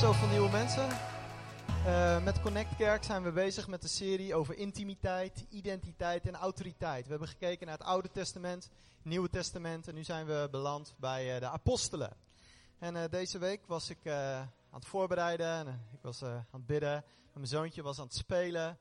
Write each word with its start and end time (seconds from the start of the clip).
zo 0.00 0.12
van 0.12 0.30
nieuwe 0.30 0.50
mensen. 0.50 0.88
Uh, 1.86 2.24
met 2.24 2.40
Connect 2.40 2.76
Kerk 2.76 3.04
zijn 3.04 3.22
we 3.22 3.32
bezig 3.32 3.68
met 3.68 3.82
de 3.82 3.88
serie 3.88 4.34
over 4.34 4.56
intimiteit, 4.56 5.44
identiteit 5.48 6.26
en 6.26 6.34
autoriteit. 6.34 7.04
We 7.04 7.10
hebben 7.10 7.28
gekeken 7.28 7.66
naar 7.66 7.78
het 7.78 7.86
Oude 7.86 8.10
Testament, 8.10 8.70
Nieuwe 9.02 9.28
Testament 9.28 9.88
en 9.88 9.94
nu 9.94 10.04
zijn 10.04 10.26
we 10.26 10.48
beland 10.50 10.94
bij 10.98 11.34
uh, 11.34 11.40
de 11.40 11.48
apostelen. 11.48 12.16
En 12.78 12.94
uh, 12.94 13.04
deze 13.10 13.38
week 13.38 13.66
was 13.66 13.90
ik 13.90 14.06
aan 14.08 14.50
het 14.70 14.84
voorbereiden 14.84 15.46
en 15.46 15.88
ik 15.92 16.02
was 16.02 16.22
aan 16.22 16.46
het 16.50 16.66
bidden. 16.66 16.94
En 16.94 17.04
mijn 17.34 17.46
zoontje 17.46 17.82
was 17.82 17.98
aan 17.98 18.06
het 18.06 18.14
spelen. 18.14 18.78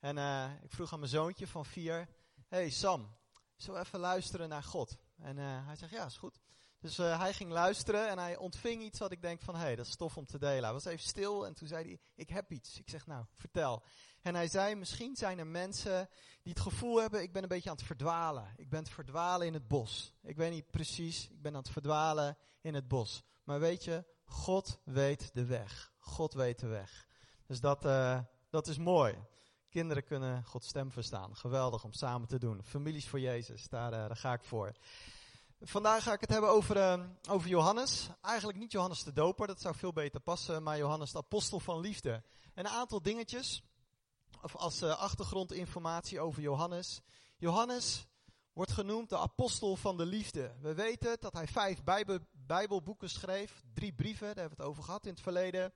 En 0.00 0.18
ik 0.62 0.72
vroeg 0.72 0.92
aan 0.92 0.98
mijn 0.98 1.10
zoontje 1.10 1.46
van 1.46 1.64
vier, 1.64 2.08
hey 2.48 2.70
Sam, 2.70 3.16
we 3.56 3.78
even 3.78 3.98
luisteren 3.98 4.48
naar 4.48 4.62
God? 4.62 4.98
En 5.18 5.36
hij 5.36 5.76
zegt, 5.76 5.92
ja, 5.92 6.04
is 6.04 6.16
goed. 6.16 6.40
Dus 6.86 6.98
uh, 6.98 7.18
hij 7.18 7.32
ging 7.32 7.50
luisteren 7.50 8.08
en 8.08 8.18
hij 8.18 8.36
ontving 8.36 8.82
iets 8.82 8.98
wat 8.98 9.12
ik 9.12 9.22
denk 9.22 9.42
van, 9.42 9.54
hé, 9.54 9.60
hey, 9.60 9.76
dat 9.76 9.86
is 9.86 9.96
tof 9.96 10.16
om 10.16 10.26
te 10.26 10.38
delen. 10.38 10.62
Hij 10.64 10.72
was 10.72 10.84
even 10.84 11.06
stil 11.06 11.46
en 11.46 11.54
toen 11.54 11.68
zei 11.68 11.84
hij, 11.84 12.00
ik 12.14 12.28
heb 12.28 12.52
iets. 12.52 12.78
Ik 12.78 12.88
zeg, 12.88 13.06
nou, 13.06 13.24
vertel. 13.36 13.82
En 14.22 14.34
hij 14.34 14.48
zei, 14.48 14.74
misschien 14.74 15.16
zijn 15.16 15.38
er 15.38 15.46
mensen 15.46 16.08
die 16.42 16.52
het 16.52 16.62
gevoel 16.62 17.00
hebben, 17.00 17.22
ik 17.22 17.32
ben 17.32 17.42
een 17.42 17.48
beetje 17.48 17.70
aan 17.70 17.76
het 17.76 17.84
verdwalen. 17.84 18.52
Ik 18.56 18.68
ben 18.68 18.78
het 18.78 18.88
verdwalen 18.88 19.46
in 19.46 19.54
het 19.54 19.68
bos. 19.68 20.14
Ik 20.22 20.36
weet 20.36 20.50
niet 20.50 20.70
precies, 20.70 21.28
ik 21.30 21.42
ben 21.42 21.52
aan 21.52 21.62
het 21.62 21.70
verdwalen 21.70 22.36
in 22.60 22.74
het 22.74 22.88
bos. 22.88 23.22
Maar 23.44 23.60
weet 23.60 23.84
je, 23.84 24.04
God 24.24 24.80
weet 24.84 25.30
de 25.34 25.44
weg. 25.44 25.92
God 25.98 26.32
weet 26.32 26.58
de 26.58 26.66
weg. 26.66 27.06
Dus 27.46 27.60
dat, 27.60 27.84
uh, 27.84 28.20
dat 28.50 28.66
is 28.66 28.78
mooi. 28.78 29.14
Kinderen 29.70 30.04
kunnen 30.04 30.44
Gods 30.44 30.68
stem 30.68 30.92
verstaan. 30.92 31.36
Geweldig 31.36 31.84
om 31.84 31.92
samen 31.92 32.28
te 32.28 32.38
doen. 32.38 32.64
Families 32.64 33.08
voor 33.08 33.20
Jezus, 33.20 33.68
daar, 33.68 33.92
uh, 33.92 33.98
daar 33.98 34.16
ga 34.16 34.32
ik 34.32 34.44
voor. 34.44 34.72
Vandaag 35.60 36.02
ga 36.02 36.12
ik 36.12 36.20
het 36.20 36.30
hebben 36.30 36.50
over, 36.50 36.76
uh, 36.76 37.04
over 37.28 37.48
Johannes. 37.48 38.08
Eigenlijk 38.20 38.58
niet 38.58 38.72
Johannes 38.72 39.02
de 39.02 39.12
Doper, 39.12 39.46
dat 39.46 39.60
zou 39.60 39.74
veel 39.74 39.92
beter 39.92 40.20
passen, 40.20 40.62
maar 40.62 40.78
Johannes 40.78 41.12
de 41.12 41.18
Apostel 41.18 41.60
van 41.60 41.80
Liefde. 41.80 42.22
Een 42.54 42.68
aantal 42.68 43.02
dingetjes, 43.02 43.62
of 44.42 44.56
als 44.56 44.82
uh, 44.82 44.98
achtergrondinformatie 44.98 46.20
over 46.20 46.42
Johannes. 46.42 47.00
Johannes 47.36 48.06
wordt 48.52 48.72
genoemd 48.72 49.08
de 49.08 49.18
Apostel 49.18 49.76
van 49.76 49.96
de 49.96 50.06
Liefde. 50.06 50.56
We 50.60 50.74
weten 50.74 51.16
dat 51.20 51.32
hij 51.32 51.46
vijf 51.46 51.84
bijbel, 51.84 52.18
Bijbelboeken 52.32 53.10
schreef, 53.10 53.62
drie 53.74 53.92
brieven, 53.92 54.26
daar 54.26 54.36
hebben 54.36 54.56
we 54.56 54.62
het 54.62 54.72
over 54.72 54.82
gehad 54.82 55.06
in 55.06 55.12
het 55.12 55.20
verleden. 55.20 55.72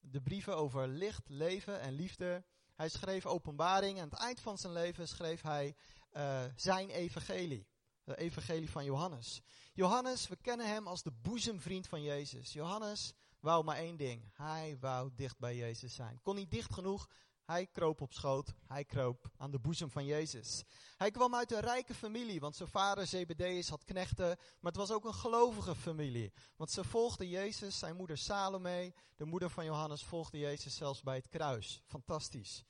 De 0.00 0.20
brieven 0.20 0.56
over 0.56 0.88
licht, 0.88 1.28
leven 1.28 1.80
en 1.80 1.92
liefde. 1.92 2.44
Hij 2.74 2.88
schreef 2.88 3.26
openbaring 3.26 3.96
en 3.96 4.02
aan 4.02 4.08
het 4.08 4.18
eind 4.18 4.40
van 4.40 4.58
zijn 4.58 4.72
leven 4.72 5.08
schreef 5.08 5.42
hij 5.42 5.76
uh, 6.12 6.42
zijn 6.56 6.90
evangelie. 6.90 7.66
De 8.04 8.16
evangelie 8.16 8.70
van 8.70 8.84
Johannes. 8.84 9.42
Johannes, 9.72 10.28
we 10.28 10.36
kennen 10.36 10.68
hem 10.68 10.86
als 10.86 11.02
de 11.02 11.12
boezemvriend 11.22 11.86
van 11.86 12.02
Jezus. 12.02 12.52
Johannes 12.52 13.12
wou 13.40 13.64
maar 13.64 13.76
één 13.76 13.96
ding. 13.96 14.30
Hij 14.32 14.76
wou 14.80 15.10
dicht 15.14 15.38
bij 15.38 15.56
Jezus 15.56 15.94
zijn. 15.94 16.20
Kon 16.22 16.34
niet 16.34 16.50
dicht 16.50 16.72
genoeg. 16.72 17.08
Hij 17.44 17.66
kroop 17.66 18.00
op 18.00 18.12
schoot. 18.12 18.54
Hij 18.66 18.84
kroop 18.84 19.30
aan 19.36 19.50
de 19.50 19.58
boezem 19.58 19.90
van 19.90 20.04
Jezus. 20.04 20.64
Hij 20.96 21.10
kwam 21.10 21.34
uit 21.34 21.52
een 21.52 21.60
rijke 21.60 21.94
familie, 21.94 22.40
want 22.40 22.56
zijn 22.56 22.68
vader 22.68 23.06
Zebedeus 23.06 23.68
had 23.68 23.84
knechten. 23.84 24.26
Maar 24.26 24.72
het 24.72 24.76
was 24.76 24.90
ook 24.90 25.04
een 25.04 25.14
gelovige 25.14 25.74
familie. 25.74 26.32
Want 26.56 26.70
ze 26.70 26.84
volgden 26.84 27.28
Jezus, 27.28 27.78
zijn 27.78 27.96
moeder 27.96 28.18
Salome, 28.18 28.94
de 29.16 29.24
moeder 29.24 29.50
van 29.50 29.64
Johannes, 29.64 30.04
volgde 30.04 30.38
Jezus 30.38 30.76
zelfs 30.76 31.02
bij 31.02 31.16
het 31.16 31.28
kruis. 31.28 31.82
Fantastisch. 31.86 32.64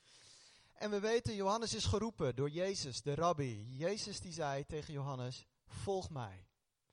En 0.75 0.89
we 0.89 0.99
weten, 0.99 1.35
Johannes 1.35 1.73
is 1.73 1.85
geroepen 1.85 2.35
door 2.35 2.49
Jezus, 2.49 3.01
de 3.01 3.15
rabbi. 3.15 3.77
Jezus 3.77 4.19
die 4.19 4.33
zei 4.33 4.65
tegen 4.65 4.93
Johannes, 4.93 5.47
volg 5.65 6.09
mij. 6.09 6.47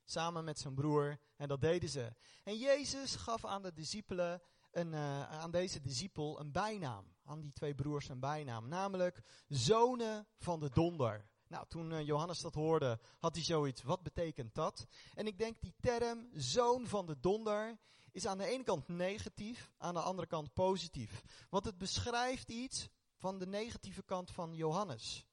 Samen 0.05 0.45
met 0.45 0.59
zijn 0.59 0.75
broer. 0.75 1.19
En 1.37 1.49
dat 1.49 1.61
deden 1.61 1.89
ze. 1.89 2.15
En 2.45 2.59
Jezus 2.59 3.17
gaf 3.17 3.45
aan 3.45 3.63
de 3.63 3.73
discipelen, 3.73 4.43
een, 4.71 4.93
uh, 4.93 5.31
aan 5.31 5.51
deze 5.51 5.81
discipel 5.81 6.41
een 6.41 6.53
bijnaam. 6.53 7.15
Aan 7.25 7.41
die 7.41 7.53
twee 7.53 7.75
broers 7.75 8.09
een 8.09 8.21
bijnaam. 8.21 8.69
Namelijk, 8.69 9.23
zonen 9.49 10.27
van 10.39 10.61
de 10.61 10.71
donder. 10.71 11.29
Nou, 11.47 11.67
toen 11.69 11.91
uh, 11.91 12.07
Johannes 12.07 12.41
dat 12.41 12.55
hoorde, 12.55 13.01
had 13.19 13.35
hij 13.35 13.45
zoiets, 13.45 13.83
wat 13.83 14.03
betekent 14.03 14.55
dat? 14.55 14.87
En 15.15 15.27
ik 15.27 15.39
denk 15.39 15.61
die 15.61 15.75
term, 15.81 16.29
zoon 16.33 16.87
van 16.87 17.07
de 17.07 17.21
donder, 17.21 17.79
is 18.13 18.27
aan 18.27 18.39
de 18.39 18.47
ene 18.47 18.65
kant 18.65 18.89
negatief, 18.89 19.73
aan 19.79 19.95
de 19.95 20.01
andere 20.01 20.29
kant 20.29 20.53
positief. 20.53 21.23
Want 21.51 21.65
het 21.65 21.79
beschrijft 21.79 22.51
iets 22.51 22.89
van 23.23 23.39
de 23.39 23.47
negatieve 23.47 24.03
kant 24.03 24.31
van 24.31 24.55
Johannes. 24.55 25.27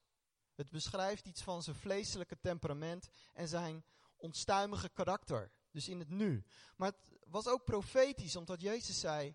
Het 0.54 0.70
beschrijft 0.70 1.26
iets 1.26 1.42
van 1.42 1.62
zijn 1.62 1.76
vleeselijke 1.76 2.40
temperament 2.40 3.08
en 3.32 3.48
zijn 3.48 3.84
onstuimige 4.16 4.88
karakter. 4.88 5.50
Dus 5.70 5.88
in 5.88 5.98
het 5.98 6.08
nu. 6.08 6.44
Maar 6.76 6.88
het 6.88 7.18
was 7.26 7.46
ook 7.46 7.64
profetisch, 7.64 8.36
omdat 8.36 8.60
Jezus 8.60 9.00
zei: 9.00 9.34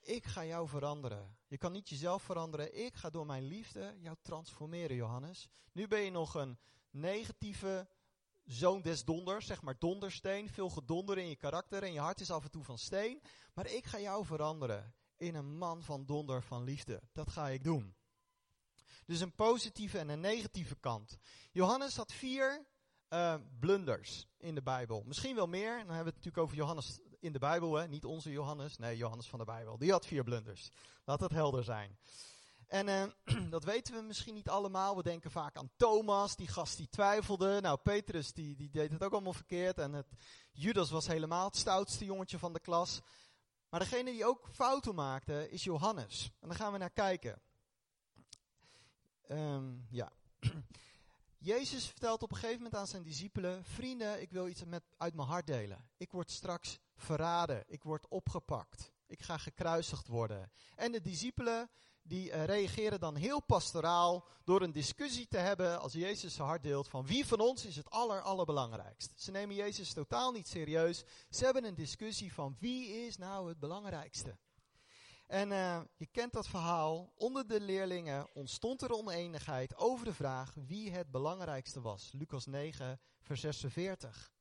Ik 0.00 0.24
ga 0.24 0.44
jou 0.44 0.68
veranderen. 0.68 1.38
Je 1.46 1.58
kan 1.58 1.72
niet 1.72 1.88
jezelf 1.88 2.22
veranderen. 2.22 2.84
Ik 2.84 2.94
ga 2.94 3.10
door 3.10 3.26
mijn 3.26 3.44
liefde 3.46 3.96
jou 4.00 4.16
transformeren, 4.22 4.96
Johannes. 4.96 5.48
Nu 5.72 5.86
ben 5.88 6.00
je 6.00 6.10
nog 6.10 6.34
een 6.34 6.58
negatieve 6.90 7.88
zoon 8.44 8.82
des 8.82 9.04
donders, 9.04 9.46
zeg 9.46 9.62
maar 9.62 9.78
dondersteen. 9.78 10.48
Veel 10.48 10.70
gedonder 10.70 11.18
in 11.18 11.28
je 11.28 11.36
karakter 11.36 11.82
en 11.82 11.92
je 11.92 12.00
hart 12.00 12.20
is 12.20 12.30
af 12.30 12.44
en 12.44 12.50
toe 12.50 12.64
van 12.64 12.78
steen. 12.78 13.22
Maar 13.54 13.66
ik 13.66 13.86
ga 13.86 14.00
jou 14.00 14.24
veranderen 14.24 14.94
in 15.20 15.34
een 15.34 15.56
man 15.58 15.82
van 15.82 16.04
donder 16.04 16.42
van 16.42 16.64
liefde. 16.64 17.02
Dat 17.12 17.30
ga 17.30 17.48
ik 17.48 17.64
doen. 17.64 17.94
Dus 19.06 19.20
een 19.20 19.34
positieve 19.34 19.98
en 19.98 20.08
een 20.08 20.20
negatieve 20.20 20.76
kant. 20.76 21.18
Johannes 21.52 21.96
had 21.96 22.12
vier 22.12 22.66
uh, 23.08 23.34
blunders 23.58 24.26
in 24.38 24.54
de 24.54 24.62
Bijbel. 24.62 25.02
Misschien 25.06 25.34
wel 25.34 25.46
meer. 25.46 25.70
Dan 25.70 25.94
hebben 25.94 25.96
we 25.96 25.96
het 25.96 26.14
natuurlijk 26.14 26.44
over 26.44 26.56
Johannes 26.56 27.00
in 27.20 27.32
de 27.32 27.38
Bijbel. 27.38 27.74
Hè? 27.74 27.88
Niet 27.88 28.04
onze 28.04 28.30
Johannes. 28.30 28.76
Nee, 28.76 28.96
Johannes 28.96 29.26
van 29.26 29.38
de 29.38 29.44
Bijbel. 29.44 29.78
Die 29.78 29.90
had 29.90 30.06
vier 30.06 30.24
blunders. 30.24 30.70
Laat 31.04 31.20
dat 31.20 31.30
helder 31.30 31.64
zijn. 31.64 31.98
En 32.66 32.88
uh, 32.88 33.50
dat 33.50 33.64
weten 33.64 33.94
we 33.94 34.00
misschien 34.00 34.34
niet 34.34 34.48
allemaal. 34.48 34.96
We 34.96 35.02
denken 35.02 35.30
vaak 35.30 35.56
aan 35.56 35.70
Thomas, 35.76 36.36
die 36.36 36.48
gast 36.48 36.76
die 36.76 36.88
twijfelde. 36.88 37.60
Nou, 37.60 37.78
Petrus 37.78 38.32
die, 38.32 38.56
die 38.56 38.70
deed 38.70 38.90
het 38.90 39.02
ook 39.02 39.12
allemaal 39.12 39.32
verkeerd. 39.32 39.78
En 39.78 39.92
het, 39.92 40.06
Judas 40.52 40.90
was 40.90 41.06
helemaal 41.06 41.44
het 41.44 41.56
stoutste 41.56 42.04
jongetje 42.04 42.38
van 42.38 42.52
de 42.52 42.60
klas. 42.60 43.00
Maar 43.70 43.80
degene 43.80 44.10
die 44.10 44.24
ook 44.24 44.48
fouten 44.52 44.94
maakte 44.94 45.50
is 45.50 45.64
Johannes. 45.64 46.32
En 46.40 46.48
daar 46.48 46.56
gaan 46.56 46.72
we 46.72 46.78
naar 46.78 46.90
kijken. 46.90 47.42
Um, 49.28 49.86
ja. 49.90 50.12
Jezus 51.38 51.86
vertelt 51.86 52.22
op 52.22 52.30
een 52.30 52.36
gegeven 52.36 52.56
moment 52.56 52.74
aan 52.74 52.86
zijn 52.86 53.02
discipelen: 53.02 53.64
Vrienden, 53.64 54.20
ik 54.20 54.30
wil 54.30 54.48
iets 54.48 54.64
met, 54.64 54.82
uit 54.96 55.14
mijn 55.14 55.28
hart 55.28 55.46
delen. 55.46 55.88
Ik 55.96 56.12
word 56.12 56.30
straks 56.30 56.78
verraden. 56.96 57.64
Ik 57.66 57.82
word 57.82 58.08
opgepakt. 58.08 58.92
Ik 59.06 59.22
ga 59.22 59.38
gekruisigd 59.38 60.06
worden. 60.06 60.50
En 60.76 60.92
de 60.92 61.00
discipelen 61.00 61.70
die 62.02 62.28
uh, 62.28 62.44
reageren 62.44 63.00
dan 63.00 63.16
heel 63.16 63.40
pastoraal 63.42 64.26
door 64.44 64.62
een 64.62 64.72
discussie 64.72 65.28
te 65.28 65.36
hebben 65.36 65.80
als 65.80 65.92
Jezus 65.92 66.34
zijn 66.34 66.48
hart 66.48 66.62
deelt 66.62 66.88
van 66.88 67.06
wie 67.06 67.26
van 67.26 67.40
ons 67.40 67.64
is 67.64 67.76
het 67.76 67.90
aller 67.90 68.20
allerbelangrijkst. 68.20 69.12
Ze 69.16 69.30
nemen 69.30 69.54
Jezus 69.54 69.92
totaal 69.92 70.32
niet 70.32 70.48
serieus. 70.48 71.04
Ze 71.30 71.44
hebben 71.44 71.64
een 71.64 71.74
discussie 71.74 72.32
van 72.32 72.56
wie 72.58 73.06
is 73.06 73.16
nou 73.16 73.48
het 73.48 73.58
belangrijkste. 73.58 74.38
En 75.26 75.50
uh, 75.50 75.80
je 75.96 76.06
kent 76.06 76.32
dat 76.32 76.48
verhaal. 76.48 77.12
Onder 77.16 77.46
de 77.46 77.60
leerlingen 77.60 78.34
ontstond 78.34 78.82
er 78.82 78.92
oneenigheid 78.92 79.76
over 79.76 80.04
de 80.04 80.14
vraag 80.14 80.54
wie 80.66 80.90
het 80.90 81.10
belangrijkste 81.10 81.80
was. 81.80 82.12
Lucas 82.12 82.46
9, 82.46 83.00
vers 83.20 83.40
46. 83.40 84.32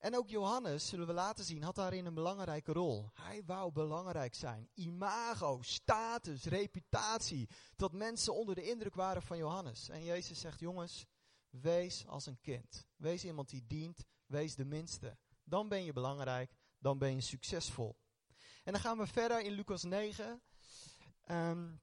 En 0.00 0.16
ook 0.16 0.28
Johannes, 0.28 0.88
zullen 0.88 1.06
we 1.06 1.12
laten 1.12 1.44
zien, 1.44 1.62
had 1.62 1.74
daarin 1.74 2.06
een 2.06 2.14
belangrijke 2.14 2.72
rol. 2.72 3.10
Hij 3.14 3.42
wou 3.46 3.72
belangrijk 3.72 4.34
zijn. 4.34 4.68
Imago, 4.74 5.58
status, 5.62 6.44
reputatie. 6.44 7.48
Dat 7.76 7.92
mensen 7.92 8.34
onder 8.34 8.54
de 8.54 8.68
indruk 8.68 8.94
waren 8.94 9.22
van 9.22 9.36
Johannes. 9.36 9.88
En 9.88 10.04
Jezus 10.04 10.40
zegt, 10.40 10.60
jongens, 10.60 11.06
wees 11.50 12.06
als 12.06 12.26
een 12.26 12.40
kind. 12.40 12.86
Wees 12.96 13.24
iemand 13.24 13.48
die 13.48 13.66
dient, 13.66 14.04
wees 14.26 14.54
de 14.54 14.64
minste. 14.64 15.18
Dan 15.44 15.68
ben 15.68 15.84
je 15.84 15.92
belangrijk, 15.92 16.54
dan 16.78 16.98
ben 16.98 17.14
je 17.14 17.20
succesvol. 17.20 17.96
En 18.64 18.72
dan 18.72 18.80
gaan 18.80 18.98
we 18.98 19.06
verder 19.06 19.40
in 19.40 19.52
Lucas 19.52 19.82
9. 19.82 20.42
Um, 21.30 21.80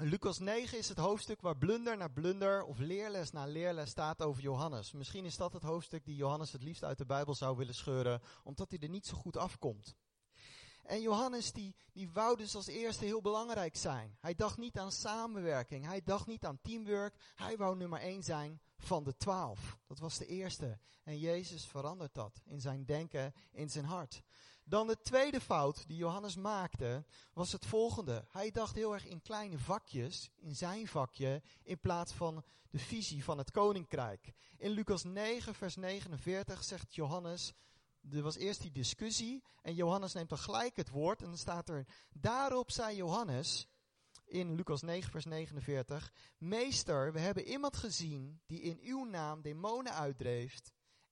Lucas 0.00 0.38
9 0.38 0.78
is 0.78 0.88
het 0.88 0.98
hoofdstuk 0.98 1.40
waar 1.40 1.56
blunder 1.56 1.96
na 1.96 2.08
blunder 2.08 2.64
of 2.64 2.78
leerles 2.78 3.30
na 3.30 3.46
leerles 3.46 3.90
staat 3.90 4.22
over 4.22 4.42
Johannes. 4.42 4.92
Misschien 4.92 5.24
is 5.24 5.36
dat 5.36 5.52
het 5.52 5.62
hoofdstuk 5.62 6.04
die 6.04 6.16
Johannes 6.16 6.52
het 6.52 6.62
liefst 6.62 6.84
uit 6.84 6.98
de 6.98 7.06
Bijbel 7.06 7.34
zou 7.34 7.56
willen 7.56 7.74
scheuren, 7.74 8.20
omdat 8.44 8.70
hij 8.70 8.78
er 8.78 8.88
niet 8.88 9.06
zo 9.06 9.16
goed 9.16 9.36
afkomt. 9.36 9.96
En 10.82 11.00
Johannes 11.00 11.52
die, 11.52 11.74
die 11.92 12.10
wou 12.10 12.36
dus 12.36 12.54
als 12.54 12.66
eerste 12.66 13.04
heel 13.04 13.20
belangrijk 13.20 13.76
zijn. 13.76 14.16
Hij 14.20 14.34
dacht 14.34 14.58
niet 14.58 14.78
aan 14.78 14.92
samenwerking, 14.92 15.84
hij 15.84 16.02
dacht 16.04 16.26
niet 16.26 16.44
aan 16.44 16.60
teamwork, 16.62 17.32
hij 17.34 17.56
wou 17.56 17.76
nummer 17.76 18.00
1 18.00 18.22
zijn 18.22 18.60
van 18.76 19.04
de 19.04 19.16
twaalf. 19.16 19.78
Dat 19.86 19.98
was 19.98 20.18
de 20.18 20.26
eerste. 20.26 20.78
En 21.02 21.18
Jezus 21.18 21.66
verandert 21.66 22.14
dat 22.14 22.40
in 22.44 22.60
zijn 22.60 22.84
denken, 22.84 23.32
in 23.52 23.70
zijn 23.70 23.84
hart. 23.84 24.22
Dan 24.68 24.86
de 24.86 25.00
tweede 25.00 25.40
fout 25.40 25.86
die 25.86 25.96
Johannes 25.96 26.36
maakte, 26.36 27.04
was 27.32 27.52
het 27.52 27.66
volgende. 27.66 28.26
Hij 28.28 28.50
dacht 28.50 28.74
heel 28.74 28.92
erg 28.92 29.06
in 29.06 29.20
kleine 29.20 29.58
vakjes, 29.58 30.30
in 30.36 30.56
zijn 30.56 30.86
vakje, 30.86 31.42
in 31.62 31.80
plaats 31.80 32.12
van 32.12 32.44
de 32.70 32.78
visie 32.78 33.24
van 33.24 33.38
het 33.38 33.50
koninkrijk. 33.50 34.32
In 34.56 34.70
Lucas 34.70 35.04
9, 35.04 35.54
vers 35.54 35.76
49 35.76 36.64
zegt 36.64 36.94
Johannes 36.94 37.52
er 38.10 38.22
was 38.22 38.36
eerst 38.36 38.60
die 38.60 38.70
discussie 38.70 39.42
en 39.62 39.74
Johannes 39.74 40.12
neemt 40.12 40.28
dan 40.28 40.38
gelijk 40.38 40.76
het 40.76 40.88
woord 40.88 41.22
en 41.22 41.28
dan 41.28 41.38
staat 41.38 41.68
er, 41.68 41.86
daarop 42.12 42.70
zei 42.70 42.96
Johannes 42.96 43.68
in 44.24 44.54
Lucas 44.54 44.82
9 44.82 45.10
vers 45.10 45.24
49, 45.24 46.12
Meester, 46.38 47.12
we 47.12 47.18
hebben 47.18 47.44
iemand 47.44 47.76
gezien 47.76 48.40
die 48.46 48.60
in 48.60 48.78
uw 48.82 49.04
naam 49.04 49.42
demonen 49.42 49.92
uitdreef 49.92 50.60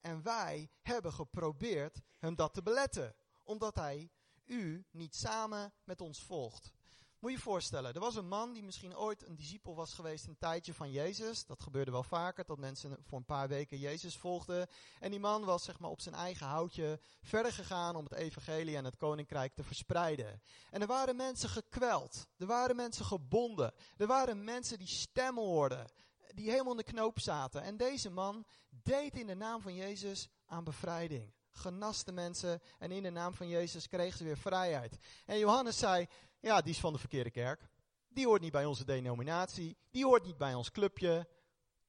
en 0.01 0.23
wij 0.23 0.71
hebben 0.83 1.13
geprobeerd 1.13 2.01
hem 2.19 2.35
dat 2.35 2.55
te 2.55 2.63
beletten, 2.63 3.15
omdat 3.47 3.75
hij 3.75 4.11
u 4.45 4.85
niet 4.91 5.17
samen 5.17 5.73
met 5.85 6.01
ons 6.01 6.23
volgt. 6.23 6.73
Moet 7.19 7.31
je 7.31 7.37
je 7.37 7.43
voorstellen, 7.43 7.95
er 7.95 8.01
was 8.01 8.17
een 8.17 8.29
man 8.29 8.53
die 8.53 8.63
misschien 8.63 8.97
ooit 8.97 9.27
een 9.27 9.37
discipel 9.37 9.75
was 9.75 9.95
geweest 9.95 10.27
een 10.27 10.39
tijdje 10.39 10.75
van 10.75 10.91
Jezus. 10.91 11.47
Dat 11.47 11.63
gebeurde 11.63 11.91
wel 11.91 12.03
vaker, 12.03 12.45
dat 12.45 12.59
mensen 12.59 12.97
voor 13.03 13.19
een 13.19 13.25
paar 13.25 13.49
weken 13.49 13.79
Jezus 13.79 14.17
volgden. 14.17 14.67
En 15.01 15.11
die 15.11 15.21
man 15.21 15.45
was 15.45 15.65
zeg 15.65 15.79
maar 15.79 15.91
op 15.91 16.01
zijn 16.01 16.15
eigen 16.15 16.47
houtje 16.47 17.01
verder 17.23 17.53
gegaan 17.53 17.97
om 17.97 18.05
het 18.05 18.13
evangelie 18.13 18.77
en 18.77 18.85
het 18.85 18.97
koninkrijk 18.97 19.55
te 19.55 19.65
verspreiden. 19.65 20.43
En 20.71 20.81
er 20.81 20.87
waren 20.87 21.17
mensen 21.17 21.49
gekweld, 21.49 22.27
er 22.37 22.47
waren 22.47 22.77
mensen 22.77 23.05
gebonden, 23.05 23.75
er 23.97 24.07
waren 24.07 24.45
mensen 24.45 24.79
die 24.79 24.87
stemmen 24.87 25.45
hoorden, 25.45 25.91
die 26.35 26.51
helemaal 26.51 26.73
in 26.73 26.85
de 26.85 26.93
knoop 26.93 27.21
zaten. 27.21 27.63
En 27.63 27.77
deze 27.77 28.11
man 28.11 28.47
deed 28.69 29.17
in 29.17 29.27
de 29.27 29.35
naam 29.35 29.61
van 29.61 29.75
Jezus 29.75 30.29
aan 30.47 30.65
bevrijding 30.65 31.36
genaste 31.57 32.13
mensen 32.13 32.63
en 32.79 32.91
in 32.91 33.03
de 33.03 33.11
naam 33.11 33.35
van 33.35 33.49
Jezus 33.49 33.89
kregen 33.89 34.19
ze 34.19 34.25
weer 34.25 34.39
vrijheid. 34.39 34.99
En 35.27 35.39
Johannes 35.39 35.79
zei, 35.79 36.07
ja, 36.41 36.61
die 36.61 36.73
is 36.73 36.81
van 36.81 36.93
de 36.93 36.99
verkeerde 36.99 37.31
kerk. 37.31 37.69
Die 38.09 38.27
hoort 38.27 38.41
niet 38.41 38.53
bij 38.53 38.65
onze 38.65 38.85
denominatie. 38.85 39.77
Die 39.91 40.05
hoort 40.05 40.25
niet 40.25 40.39
bij 40.39 40.55
ons 40.55 40.71
clubje. 40.71 41.29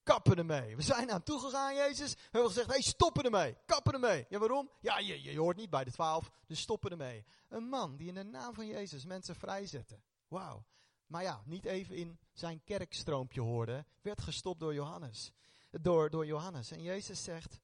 Kappen 0.03 0.37
ermee. 0.37 0.75
We 0.75 0.81
zijn 0.81 1.11
aan 1.11 1.23
toegegaan, 1.23 1.75
Jezus. 1.75 2.13
We 2.13 2.19
hebben 2.31 2.49
gezegd, 2.49 2.69
hey, 2.69 2.81
stoppen 2.81 3.23
ermee. 3.23 3.57
Kappen 3.65 3.93
ermee. 3.93 4.25
Ja, 4.29 4.39
waarom? 4.39 4.71
Ja, 4.79 4.99
je, 4.99 5.21
je 5.21 5.39
hoort 5.39 5.57
niet 5.57 5.69
bij 5.69 5.83
de 5.83 5.91
twaalf, 5.91 6.31
dus 6.45 6.59
stoppen 6.59 6.91
ermee. 6.91 7.25
Een 7.49 7.69
man 7.69 7.97
die 7.97 8.07
in 8.07 8.13
de 8.13 8.23
naam 8.23 8.53
van 8.53 8.67
Jezus 8.67 9.05
mensen 9.05 9.35
vrijzette. 9.35 9.99
Wauw. 10.27 10.65
Maar 11.07 11.23
ja, 11.23 11.41
niet 11.45 11.65
even 11.65 11.95
in 11.95 12.19
zijn 12.33 12.63
kerkstroompje 12.63 13.41
hoorde, 13.41 13.85
werd 14.01 14.21
gestopt 14.21 14.59
door 14.59 14.73
Johannes. 14.73 15.31
Door, 15.71 16.09
door 16.09 16.25
Johannes. 16.25 16.71
En 16.71 16.81
Jezus 16.81 17.23
zegt, 17.23 17.59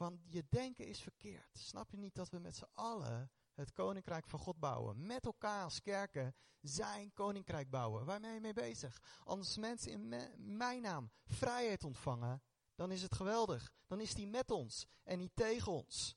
van 0.00 0.20
je 0.26 0.44
denken 0.48 0.86
is 0.86 1.00
verkeerd. 1.00 1.58
Snap 1.58 1.90
je 1.90 1.96
niet 1.96 2.14
dat 2.14 2.28
we 2.28 2.38
met 2.38 2.56
z'n 2.56 2.68
allen 2.74 3.30
het 3.54 3.72
koninkrijk 3.72 4.26
van 4.26 4.38
God 4.38 4.58
bouwen? 4.58 5.06
Met 5.06 5.24
elkaar 5.24 5.64
als 5.64 5.80
kerken 5.80 6.34
zijn 6.60 7.12
koninkrijk 7.12 7.70
bouwen. 7.70 8.04
Waar 8.04 8.20
ben 8.20 8.34
je 8.34 8.40
mee 8.40 8.52
bezig? 8.52 9.00
Als 9.24 9.56
mensen 9.56 9.92
in 9.92 10.14
mijn 10.56 10.82
naam 10.82 11.10
vrijheid 11.26 11.84
ontvangen, 11.84 12.42
dan 12.74 12.90
is 12.90 13.02
het 13.02 13.14
geweldig. 13.14 13.72
Dan 13.86 14.00
is 14.00 14.14
hij 14.14 14.26
met 14.26 14.50
ons 14.50 14.86
en 15.02 15.18
niet 15.18 15.36
tegen 15.36 15.72
ons. 15.72 16.16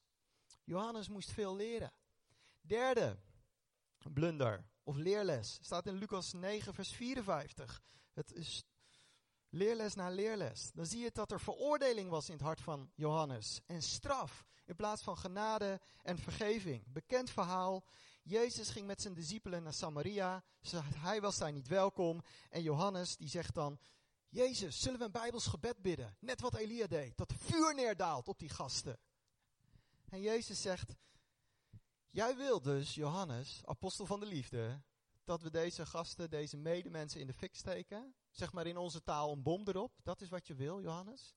Johannes 0.64 1.10
moest 1.10 1.32
veel 1.32 1.56
leren. 1.56 1.94
Derde 2.62 3.20
blunder 4.14 4.66
of 4.84 4.96
leerles 4.96 5.58
staat 5.62 5.86
in 5.86 5.98
Lucas 5.98 6.34
9, 6.34 6.74
vers 6.74 6.92
54. 6.92 7.82
Het 8.14 8.34
is 8.34 8.64
leerles 9.54 9.96
na 9.96 10.10
leerles. 10.10 10.72
Dan 10.74 10.86
zie 10.86 11.00
je 11.00 11.10
dat 11.14 11.32
er 11.32 11.40
veroordeling 11.40 12.10
was 12.10 12.28
in 12.28 12.34
het 12.34 12.44
hart 12.44 12.62
van 12.62 12.92
Johannes. 12.96 13.62
En 13.66 13.82
straf 13.82 14.46
in 14.66 14.76
plaats 14.76 15.02
van 15.02 15.18
genade 15.18 15.82
en 16.02 16.18
vergeving. 16.18 16.84
Bekend 16.88 17.30
verhaal. 17.30 17.84
Jezus 18.24 18.70
ging 18.70 18.88
met 18.88 19.02
zijn 19.02 19.14
discipelen 19.14 19.64
naar 19.64 19.74
Samaria. 19.74 20.44
Hij 20.96 21.22
was 21.22 21.38
daar 21.38 21.52
niet 21.52 21.68
welkom. 21.68 22.22
En 22.50 22.62
Johannes 22.62 23.16
die 23.18 23.30
zegt 23.30 23.54
dan, 23.54 23.80
Jezus, 24.30 24.82
zullen 24.82 25.00
we 25.00 25.06
een 25.06 25.12
Bijbels 25.12 25.48
gebed 25.48 25.82
bidden? 25.82 26.16
Net 26.20 26.42
wat 26.42 26.56
Elia 26.56 26.88
deed, 26.88 27.18
dat 27.18 27.34
vuur 27.38 27.76
neerdaalt 27.76 28.28
op 28.28 28.40
die 28.40 28.50
gasten. 28.50 29.00
En 30.10 30.22
Jezus 30.22 30.62
zegt, 30.62 30.96
jij 32.10 32.36
wil 32.36 32.62
dus, 32.62 32.96
Johannes, 32.96 33.62
apostel 33.66 34.06
van 34.06 34.20
de 34.20 34.26
liefde, 34.26 34.82
dat 35.24 35.42
we 35.42 35.50
deze 35.50 35.86
gasten, 35.86 36.30
deze 36.30 36.58
medemensen 36.58 37.20
in 37.20 37.28
de 37.28 37.34
fik 37.34 37.56
steken? 37.56 38.16
Zeg 38.34 38.54
maar 38.54 38.68
in 38.68 38.78
onze 38.78 39.04
taal 39.04 39.32
een 39.32 39.44
bom 39.44 39.68
erop. 39.68 40.00
Dat 40.04 40.22
is 40.22 40.30
wat 40.30 40.48
je 40.48 40.56
wil, 40.56 40.82
Johannes. 40.82 41.36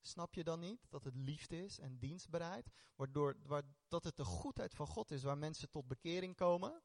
Snap 0.00 0.34
je 0.34 0.44
dan 0.44 0.60
niet 0.60 0.86
dat 0.88 1.04
het 1.04 1.14
liefde 1.14 1.64
is 1.64 1.78
en 1.78 1.98
dienstbaarheid? 1.98 2.70
Waardoor, 2.96 3.36
waar, 3.42 3.62
dat 3.88 4.04
het 4.04 4.16
de 4.16 4.24
goedheid 4.24 4.74
van 4.74 4.86
God 4.86 5.10
is 5.10 5.22
waar 5.22 5.38
mensen 5.38 5.70
tot 5.70 5.88
bekering 5.88 6.36
komen. 6.36 6.82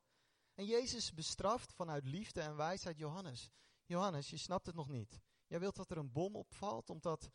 En 0.54 0.66
Jezus 0.66 1.14
bestraft 1.14 1.74
vanuit 1.74 2.06
liefde 2.06 2.42
en 2.42 2.56
wijsheid 2.56 2.98
Johannes. 2.98 3.50
Johannes, 3.86 4.30
je 4.30 4.38
snapt 4.38 4.66
het 4.66 4.76
nog 4.76 4.88
niet. 4.88 5.20
Jij 5.48 5.60
wilt 5.60 5.76
dat 5.76 5.92
er 5.92 5.98
een 5.98 6.12
bom 6.12 6.36
opvalt 6.36 6.90
omdat 6.90 7.30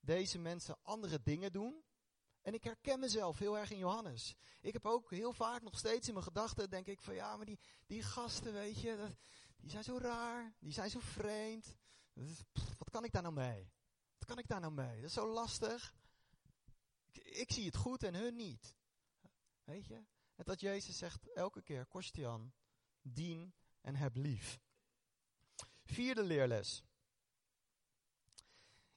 deze 0.00 0.38
mensen 0.38 0.78
andere 0.82 1.22
dingen 1.22 1.52
doen. 1.52 1.84
En 2.42 2.54
ik 2.54 2.64
herken 2.64 3.00
mezelf 3.00 3.38
heel 3.38 3.58
erg 3.58 3.70
in 3.70 3.78
Johannes. 3.78 4.34
Ik 4.60 4.72
heb 4.72 4.86
ook 4.86 5.10
heel 5.10 5.32
vaak 5.32 5.62
nog 5.62 5.78
steeds 5.78 6.08
in 6.08 6.14
mijn 6.14 6.26
gedachten, 6.26 6.70
denk 6.70 6.86
ik 6.86 7.00
van 7.00 7.14
ja, 7.14 7.36
maar 7.36 7.46
die, 7.46 7.58
die 7.86 8.02
gasten, 8.02 8.52
weet 8.52 8.80
je, 8.80 8.96
dat, 8.96 9.10
die 9.60 9.70
zijn 9.70 9.84
zo 9.84 9.98
raar, 9.98 10.54
die 10.58 10.72
zijn 10.72 10.90
zo 10.90 11.00
vreemd. 11.00 11.76
wat 12.78 12.90
kan 12.90 13.04
ik 13.04 13.12
daar 13.12 13.22
nou 13.22 13.34
mee? 13.34 13.70
Wat 14.18 14.28
kan 14.28 14.38
ik 14.38 14.48
daar 14.48 14.60
nou 14.60 14.72
mee? 14.72 14.96
Dat 14.96 15.08
is 15.08 15.12
zo 15.12 15.32
lastig. 15.32 15.94
Ik, 17.12 17.52
zie 17.52 17.66
het 17.66 17.76
goed 17.76 18.02
en 18.02 18.14
hun 18.14 18.36
niet. 18.36 18.74
Weet 19.64 19.86
je? 19.86 19.94
En 20.34 20.44
dat 20.44 20.60
Jezus 20.60 20.98
zegt 20.98 21.32
elke 21.32 21.62
keer, 21.62 21.86
Kostian, 21.86 22.52
dien 23.02 23.54
en 23.80 23.94
heb 23.94 24.16
lief. 24.16 24.60
Vierde 25.84 26.22
leerles 26.22 26.82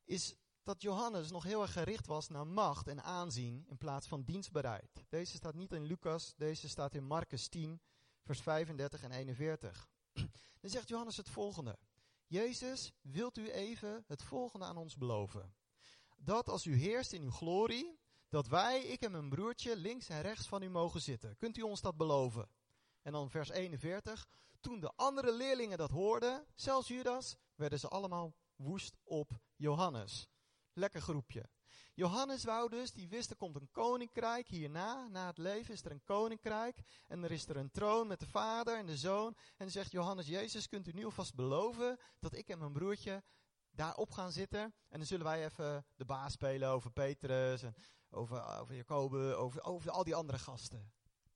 is 0.04 0.36
dat 0.64 0.82
Johannes 0.82 1.32
nog 1.32 1.44
heel 1.44 1.62
erg 1.62 1.74
gericht 1.74 2.06
was 2.06 2.30
naar 2.30 2.48
macht 2.48 2.88
en 2.88 3.04
aanzien 3.04 3.66
in 3.68 3.78
plaats 3.78 4.08
van 4.08 4.24
dienstbaarheid. 4.24 5.06
Deze 5.10 5.36
staat 5.36 5.54
niet 5.54 5.72
in 5.72 5.86
Lucas, 5.86 6.34
deze 6.36 6.70
staat 6.70 6.96
in 6.96 7.04
Marcus 7.04 7.48
10, 7.48 7.82
vers 8.24 8.42
35 8.42 9.04
en 9.04 9.12
41. 9.12 9.92
Dan 10.62 10.70
zegt 10.70 10.88
Johannes 10.88 11.18
het 11.18 11.30
volgende. 11.30 11.78
Jezus, 12.28 12.92
wilt 13.02 13.38
u 13.38 13.52
even 13.52 14.04
het 14.08 14.24
volgende 14.24 14.66
aan 14.66 14.78
ons 14.78 14.98
beloven? 14.98 15.56
Dat 16.18 16.50
als 16.50 16.66
u 16.66 16.76
heerst 16.76 17.14
in 17.14 17.22
uw 17.22 17.32
glorie, 17.32 18.00
dat 18.30 18.48
wij, 18.48 18.84
ik 18.84 19.02
en 19.02 19.12
mijn 19.12 19.30
broertje, 19.30 19.76
links 19.76 20.10
en 20.10 20.22
rechts 20.22 20.48
van 20.48 20.62
u 20.62 20.70
mogen 20.70 21.02
zitten. 21.02 21.38
Kunt 21.38 21.58
u 21.58 21.62
ons 21.62 21.82
dat 21.82 21.98
beloven? 21.98 22.50
En 23.02 23.12
dan 23.12 23.30
vers 23.30 23.50
41. 23.50 24.28
Toen 24.60 24.80
de 24.80 24.92
andere 24.96 25.34
leerlingen 25.34 25.78
dat 25.78 25.90
hoorden, 25.90 26.46
zelfs 26.56 26.88
Judas, 26.88 27.36
werden 27.56 27.80
ze 27.80 27.88
allemaal 27.88 28.36
woest 28.56 28.98
op 29.04 29.32
Johannes. 29.56 30.28
Lekker 30.74 31.02
groepje. 31.02 31.50
Johannes 31.94 32.44
wou 32.44 32.70
dus, 32.70 32.92
die 32.92 33.10
wist 33.10 33.30
er 33.30 33.36
komt 33.36 33.56
een 33.56 33.72
koninkrijk 33.72 34.48
hierna, 34.48 35.08
na 35.08 35.28
het 35.28 35.38
leven 35.38 35.74
is 35.74 35.86
er 35.86 35.92
een 35.92 36.04
koninkrijk. 36.04 36.82
En 37.08 37.24
er 37.24 37.32
is 37.32 37.48
er 37.48 37.58
een 37.58 37.72
troon 37.72 38.08
met 38.08 38.20
de 38.20 38.28
vader 38.28 38.78
en 38.78 38.86
de 38.86 38.98
zoon. 38.98 39.36
En 39.58 39.72
zegt 39.72 39.92
Johannes, 39.92 40.28
Jezus, 40.28 40.68
kunt 40.68 40.88
u 40.88 40.92
nu 40.92 41.06
alvast 41.06 41.36
beloven 41.36 42.00
dat 42.20 42.36
ik 42.36 42.50
en 42.50 42.60
mijn 42.60 42.74
broertje 42.74 43.24
daarop 43.72 44.12
gaan 44.12 44.32
zitten. 44.32 44.62
En 44.62 44.98
dan 44.98 45.06
zullen 45.06 45.26
wij 45.26 45.46
even 45.46 45.86
de 45.96 46.06
baas 46.06 46.34
spelen 46.34 46.70
over 46.70 46.92
Petrus 46.92 47.64
en 47.64 47.76
over, 48.10 48.60
over 48.60 48.76
Jacobus, 48.76 49.34
over, 49.34 49.64
over 49.64 49.92
al 49.92 50.04
die 50.04 50.16
andere 50.16 50.40
gasten. 50.40 50.94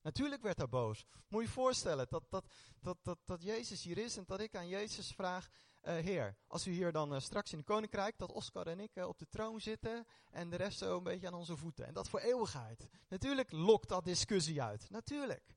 Natuurlijk 0.08 0.42
werd 0.42 0.58
hij 0.58 0.70
boos. 0.70 1.06
Moet 1.28 1.42
je 1.42 1.48
je 1.48 1.54
voorstellen 1.54 2.08
dat, 2.10 2.26
dat, 2.30 2.46
dat, 2.80 2.98
dat, 3.02 3.20
dat 3.26 3.44
Jezus 3.44 3.84
hier 3.84 3.98
is 3.98 4.18
en 4.18 4.24
dat 4.28 4.40
ik 4.40 4.56
aan 4.56 4.68
Jezus 4.68 5.12
vraag, 5.12 5.50
uh, 5.84 5.94
Heer, 5.94 6.38
als 6.48 6.68
u 6.68 6.72
hier 6.72 6.92
dan 6.92 7.14
uh, 7.14 7.20
straks 7.20 7.52
in 7.52 7.58
het 7.58 7.68
koninkrijk, 7.68 8.18
dat 8.18 8.32
Oscar 8.32 8.68
en 8.68 8.80
ik 8.80 8.96
uh, 8.96 9.08
op 9.08 9.18
de 9.20 9.28
troon 9.30 9.62
zitten 9.62 10.08
en 10.32 10.50
de 10.50 10.56
rest 10.56 10.78
zo 10.78 10.98
een 10.98 11.04
beetje 11.04 11.28
aan 11.28 11.34
onze 11.34 11.58
voeten. 11.58 11.86
En 11.86 11.94
dat 11.94 12.10
voor 12.10 12.20
eeuwigheid. 12.20 12.88
Natuurlijk 13.08 13.52
lokt 13.52 13.90
dat 13.90 14.06
discussie 14.06 14.62
uit. 14.62 14.90
Natuurlijk. 14.90 15.56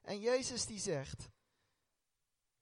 En 0.00 0.20
Jezus 0.20 0.66
die 0.66 0.80
zegt, 0.80 1.30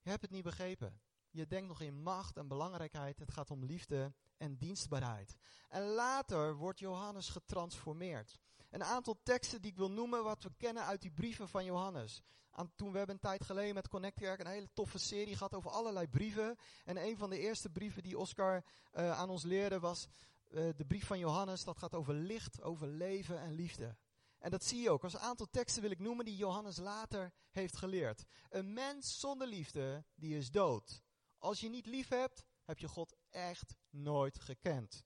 je 0.01 0.09
hebt 0.09 0.21
het 0.21 0.31
niet 0.31 0.43
begrepen. 0.43 1.01
Je 1.29 1.47
denkt 1.47 1.67
nog 1.67 1.81
in 1.81 2.01
macht 2.01 2.37
en 2.37 2.47
belangrijkheid. 2.47 3.19
Het 3.19 3.31
gaat 3.31 3.51
om 3.51 3.65
liefde 3.65 4.13
en 4.37 4.57
dienstbaarheid. 4.57 5.35
En 5.69 5.83
later 5.83 6.55
wordt 6.55 6.79
Johannes 6.79 7.29
getransformeerd. 7.29 8.39
Een 8.75 8.83
aantal 8.83 9.19
teksten 9.23 9.61
die 9.61 9.71
ik 9.71 9.77
wil 9.77 9.91
noemen, 9.91 10.23
wat 10.23 10.43
we 10.43 10.51
kennen 10.57 10.83
uit 10.83 11.01
die 11.01 11.11
brieven 11.11 11.49
van 11.49 11.65
Johannes 11.65 12.21
aan, 12.49 12.71
toen 12.75 12.91
we 12.91 12.97
hebben 12.97 13.15
een 13.15 13.21
tijd 13.21 13.43
geleden 13.43 13.73
met 13.73 13.87
Connect 13.87 14.15
Kerk 14.15 14.39
een 14.39 14.47
hele 14.47 14.73
toffe 14.73 14.97
serie 14.97 15.35
gehad 15.35 15.53
over 15.53 15.71
allerlei 15.71 16.07
brieven. 16.07 16.57
En 16.83 16.97
een 16.97 17.17
van 17.17 17.29
de 17.29 17.39
eerste 17.39 17.69
brieven 17.69 18.03
die 18.03 18.17
Oscar 18.17 18.65
uh, 18.93 19.11
aan 19.11 19.29
ons 19.29 19.43
leerde 19.43 19.79
was 19.79 20.07
uh, 20.49 20.69
de 20.75 20.85
brief 20.85 21.05
van 21.05 21.19
Johannes. 21.19 21.63
Dat 21.63 21.77
gaat 21.77 21.93
over 21.93 22.13
licht, 22.13 22.61
over 22.61 22.87
leven 22.87 23.39
en 23.39 23.53
liefde. 23.53 23.95
En 24.39 24.51
dat 24.51 24.63
zie 24.63 24.81
je 24.81 24.89
ook. 24.89 25.03
Als 25.03 25.13
een 25.13 25.19
aantal 25.19 25.47
teksten 25.51 25.81
wil 25.81 25.91
ik 25.91 25.99
noemen 25.99 26.25
die 26.25 26.35
Johannes 26.35 26.77
later 26.77 27.33
heeft 27.51 27.75
geleerd. 27.75 28.25
Een 28.49 28.73
mens 28.73 29.19
zonder 29.19 29.47
liefde, 29.47 30.05
die 30.15 30.37
is 30.37 30.51
dood. 30.51 31.01
Als 31.37 31.59
je 31.59 31.69
niet 31.69 31.85
lief 31.85 32.07
hebt, 32.09 32.43
heb 32.63 32.79
je 32.79 32.87
God 32.87 33.15
echt 33.29 33.75
nooit 33.89 34.39
gekend. 34.39 35.03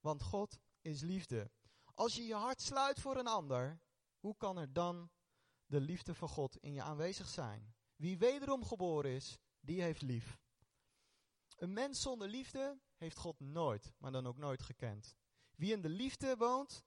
Want 0.00 0.22
God 0.22 0.58
is 0.80 1.00
liefde. 1.00 1.50
Als 1.96 2.14
je 2.14 2.26
je 2.26 2.34
hart 2.34 2.60
sluit 2.60 3.00
voor 3.00 3.16
een 3.16 3.26
ander, 3.26 3.80
hoe 4.18 4.36
kan 4.36 4.56
er 4.56 4.72
dan 4.72 5.10
de 5.66 5.80
liefde 5.80 6.14
van 6.14 6.28
God 6.28 6.56
in 6.56 6.72
je 6.72 6.82
aanwezig 6.82 7.28
zijn. 7.28 7.74
Wie 7.94 8.18
wederom 8.18 8.64
geboren 8.64 9.10
is, 9.10 9.38
die 9.60 9.82
heeft 9.82 10.02
lief. 10.02 10.38
Een 11.56 11.72
mens 11.72 12.00
zonder 12.02 12.28
liefde 12.28 12.80
heeft 12.96 13.16
God 13.16 13.40
nooit, 13.40 13.92
maar 13.98 14.12
dan 14.12 14.26
ook 14.26 14.36
nooit 14.36 14.62
gekend. 14.62 15.16
Wie 15.54 15.72
in 15.72 15.82
de 15.82 15.88
liefde 15.88 16.36
woont, 16.36 16.84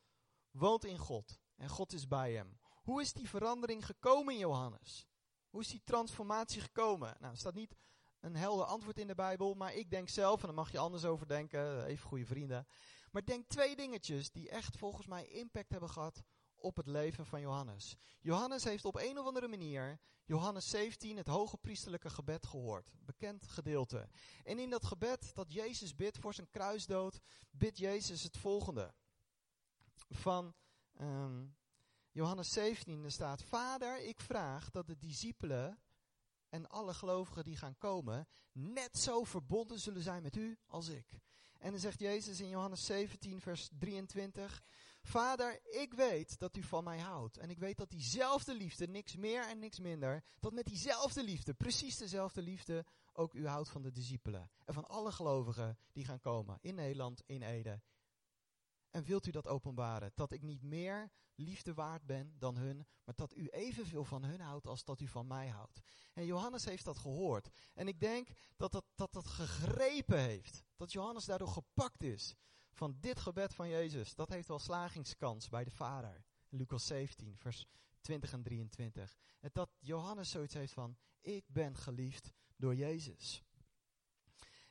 woont 0.52 0.84
in 0.84 0.98
God. 0.98 1.40
en 1.56 1.70
God 1.70 1.94
is 1.94 2.08
bij 2.08 2.34
hem. 2.34 2.60
Hoe 2.64 3.02
is 3.02 3.14
die 3.14 3.30
verandering 3.30 3.86
gekomen 3.86 4.38
Johannes? 4.38 5.08
Hoe 5.50 5.62
is 5.62 5.68
die 5.68 5.84
transformatie 5.84 6.62
gekomen? 6.62 7.16
Nou, 7.20 7.32
er 7.32 7.40
staat 7.40 7.54
niet 7.54 7.76
een 8.20 8.36
helder 8.36 8.66
antwoord 8.66 9.00
in 9.00 9.08
de 9.08 9.16
Bijbel, 9.16 9.54
maar 9.54 9.74
ik 9.74 9.90
denk 9.90 10.10
zelf, 10.10 10.42
en 10.42 10.46
daar 10.46 10.56
mag 10.56 10.72
je 10.72 10.78
anders 10.78 11.06
over 11.06 11.28
denken, 11.28 11.86
even 11.86 12.08
goede 12.08 12.26
vrienden. 12.26 12.68
Maar 13.12 13.26
denk 13.26 13.48
twee 13.48 13.76
dingetjes 13.76 14.32
die 14.32 14.50
echt 14.50 14.78
volgens 14.78 15.08
mij 15.08 15.28
impact 15.28 15.70
hebben 15.70 15.90
gehad 15.90 16.24
op 16.56 16.76
het 16.78 16.88
leven 16.88 17.26
van 17.26 17.42
Johannes. 17.42 17.96
Johannes 18.22 18.64
heeft 18.64 18.86
op 18.86 18.96
een 18.96 19.20
of 19.20 19.26
andere 19.26 19.48
manier 19.48 20.00
Johannes 20.26 20.70
17, 20.70 21.18
het 21.18 21.28
hoge 21.28 21.58
priesterlijke 21.58 22.10
gebed, 22.10 22.46
gehoord. 22.46 22.92
Bekend 23.06 23.48
gedeelte. 23.48 24.10
En 24.44 24.60
in 24.60 24.70
dat 24.70 24.86
gebed 24.86 25.36
dat 25.36 25.54
Jezus 25.54 25.96
bidt 25.96 26.18
voor 26.18 26.34
zijn 26.34 26.50
kruisdood, 26.50 27.20
bidt 27.52 27.78
Jezus 27.78 28.24
het 28.24 28.38
volgende. 28.38 28.94
Van 30.10 30.54
um, 31.02 31.58
Johannes 32.12 32.50
17 32.50 33.04
er 33.04 33.12
staat, 33.12 33.44
Vader, 33.44 34.02
ik 34.02 34.20
vraag 34.20 34.70
dat 34.72 34.88
de 34.88 34.98
discipelen 34.98 35.80
en 36.50 36.68
alle 36.68 36.94
gelovigen 36.94 37.44
die 37.44 37.58
gaan 37.58 37.78
komen, 37.78 38.28
net 38.52 38.98
zo 38.98 39.24
verbonden 39.24 39.80
zullen 39.80 40.02
zijn 40.02 40.24
met 40.24 40.36
u 40.36 40.60
als 40.66 40.88
ik. 40.88 41.20
En 41.60 41.72
dan 41.72 41.80
zegt 41.80 42.00
Jezus 42.00 42.40
in 42.40 42.50
Johannes 42.50 42.86
17, 42.86 43.42
vers 43.42 43.70
23, 43.80 44.64
Vader, 45.02 45.60
ik 45.64 45.94
weet 45.94 46.40
dat 46.40 46.56
u 46.58 46.64
van 46.64 46.84
mij 46.84 47.00
houdt. 47.00 47.38
En 47.38 47.50
ik 47.50 47.58
weet 47.58 47.78
dat 47.78 47.90
diezelfde 47.90 48.56
liefde, 48.56 48.88
niks 48.88 49.16
meer 49.16 49.48
en 49.48 49.60
niks 49.60 49.80
minder, 49.80 50.24
dat 50.40 50.54
met 50.54 50.66
diezelfde 50.66 51.24
liefde, 51.24 51.54
precies 51.54 51.98
dezelfde 51.98 52.42
liefde, 52.42 52.86
ook 53.14 53.34
u 53.34 53.48
houdt 53.48 53.70
van 53.70 53.82
de 53.82 53.92
discipelen. 53.92 54.50
En 54.66 54.74
van 54.74 54.88
alle 54.88 55.12
gelovigen 55.12 55.78
die 55.92 56.06
gaan 56.06 56.20
komen 56.20 56.58
in 56.62 56.76
Nederland, 56.76 57.24
in 57.26 57.42
Ede. 57.42 57.82
En 58.90 59.04
wilt 59.04 59.26
u 59.26 59.32
dat 59.32 59.48
openbaren? 59.48 60.12
Dat 60.16 60.32
ik 60.32 60.42
niet 60.42 60.62
meer 60.62 61.12
liefde 61.36 61.74
waard 61.74 62.06
ben 62.06 62.36
dan 62.38 62.58
hun, 62.58 62.88
maar 63.04 63.16
dat 63.16 63.36
u 63.36 63.48
evenveel 63.48 64.06
van 64.06 64.24
hun 64.24 64.40
houdt 64.40 64.68
als 64.68 64.84
dat 64.84 65.02
u 65.02 65.08
van 65.08 65.28
mij 65.28 65.48
houdt. 65.48 65.80
En 66.14 66.26
Johannes 66.26 66.66
heeft 66.66 66.86
dat 66.86 66.98
gehoord. 66.98 67.50
En 67.74 67.88
ik 67.88 68.00
denk 68.00 68.28
dat 68.58 68.72
dat, 68.72 68.86
dat, 68.96 69.14
dat 69.14 69.28
gegrepen 69.28 70.20
heeft. 70.20 70.64
Dat 70.76 70.92
Johannes 70.92 71.26
daardoor 71.26 71.48
gepakt 71.48 72.04
is 72.04 72.36
van 72.72 72.98
dit 73.00 73.20
gebed 73.20 73.54
van 73.54 73.70
Jezus. 73.70 74.16
Dat 74.16 74.30
heeft 74.30 74.48
wel 74.48 74.60
slagingskans 74.60 75.50
bij 75.50 75.64
de 75.64 75.72
Vader. 75.72 76.24
Lucas 76.50 76.86
17, 76.88 77.38
vers 77.38 77.66
20 78.02 78.34
en 78.34 78.44
23. 78.44 79.18
En 79.40 79.50
dat 79.54 79.70
Johannes 79.80 80.30
zoiets 80.30 80.54
heeft 80.54 80.74
van, 80.74 80.98
ik 81.22 81.44
ben 81.48 81.78
geliefd 81.78 82.34
door 82.56 82.76
Jezus. 82.76 83.44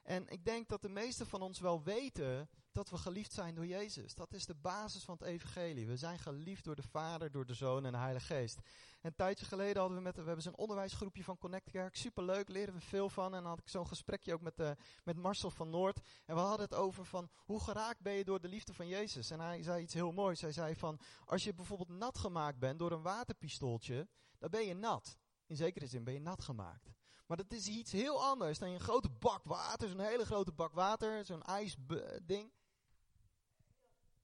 En 0.02 0.28
ik 0.28 0.44
denk 0.44 0.68
dat 0.68 0.82
de 0.82 0.88
meesten 0.88 1.26
van 1.26 1.42
ons 1.42 1.60
wel 1.60 1.82
weten 1.82 2.48
dat 2.78 2.90
we 2.90 2.98
geliefd 2.98 3.32
zijn 3.32 3.54
door 3.54 3.66
Jezus. 3.66 4.14
Dat 4.14 4.32
is 4.32 4.46
de 4.46 4.54
basis 4.54 5.04
van 5.04 5.14
het 5.18 5.28
evangelie. 5.28 5.86
We 5.86 5.96
zijn 5.96 6.18
geliefd 6.18 6.64
door 6.64 6.76
de 6.76 6.82
Vader, 6.82 7.30
door 7.30 7.46
de 7.46 7.54
Zoon 7.54 7.84
en 7.84 7.92
de 7.92 7.98
Heilige 7.98 8.26
Geest. 8.26 8.58
een 9.02 9.14
tijdje 9.14 9.44
geleden 9.44 9.76
hadden 9.76 9.96
we 9.96 10.02
met, 10.02 10.16
we 10.16 10.22
hebben 10.22 10.42
zo'n 10.42 10.56
onderwijsgroepje 10.56 11.24
van 11.24 11.38
Connect 11.38 11.70
Kerk. 11.70 11.96
Superleuk, 11.96 12.48
leren 12.48 12.74
we 12.74 12.80
veel 12.80 13.08
van. 13.08 13.34
En 13.34 13.42
dan 13.42 13.50
had 13.50 13.58
ik 13.58 13.68
zo'n 13.68 13.86
gesprekje 13.86 14.34
ook 14.34 14.40
met, 14.40 14.60
uh, 14.60 14.70
met 15.04 15.16
Marcel 15.16 15.50
van 15.50 15.70
Noord. 15.70 16.00
En 16.24 16.34
we 16.34 16.40
hadden 16.40 16.66
het 16.66 16.74
over 16.74 17.04
van, 17.04 17.30
hoe 17.34 17.60
geraakt 17.60 18.00
ben 18.00 18.12
je 18.12 18.24
door 18.24 18.40
de 18.40 18.48
liefde 18.48 18.74
van 18.74 18.88
Jezus? 18.88 19.30
En 19.30 19.40
hij 19.40 19.62
zei 19.62 19.82
iets 19.82 19.94
heel 19.94 20.12
moois. 20.12 20.40
Hij 20.40 20.52
zei 20.52 20.74
van, 20.76 21.00
als 21.24 21.44
je 21.44 21.54
bijvoorbeeld 21.54 21.98
nat 21.98 22.18
gemaakt 22.18 22.58
bent 22.58 22.78
door 22.78 22.92
een 22.92 23.02
waterpistooltje, 23.02 24.08
dan 24.38 24.50
ben 24.50 24.66
je 24.66 24.74
nat. 24.74 25.16
In 25.46 25.56
zekere 25.56 25.86
zin 25.86 26.04
ben 26.04 26.14
je 26.14 26.20
nat 26.20 26.42
gemaakt. 26.42 26.90
Maar 27.26 27.36
dat 27.36 27.52
is 27.52 27.66
iets 27.66 27.92
heel 27.92 28.24
anders 28.24 28.58
dan 28.58 28.68
een 28.68 28.80
grote 28.80 29.10
bak 29.10 29.44
water, 29.44 29.88
zo'n 29.88 30.00
hele 30.00 30.24
grote 30.24 30.52
bak 30.52 30.74
water, 30.74 31.24
zo'n 31.24 31.42
ijsding, 31.42 32.52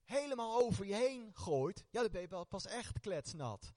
helemaal 0.04 0.60
over 0.60 0.86
je 0.86 0.94
heen 0.94 1.30
gooit. 1.34 1.84
Ja, 1.90 2.00
dan 2.00 2.10
ben 2.10 2.20
je 2.20 2.44
pas 2.48 2.66
echt 2.66 3.00
kletsnat. 3.00 3.72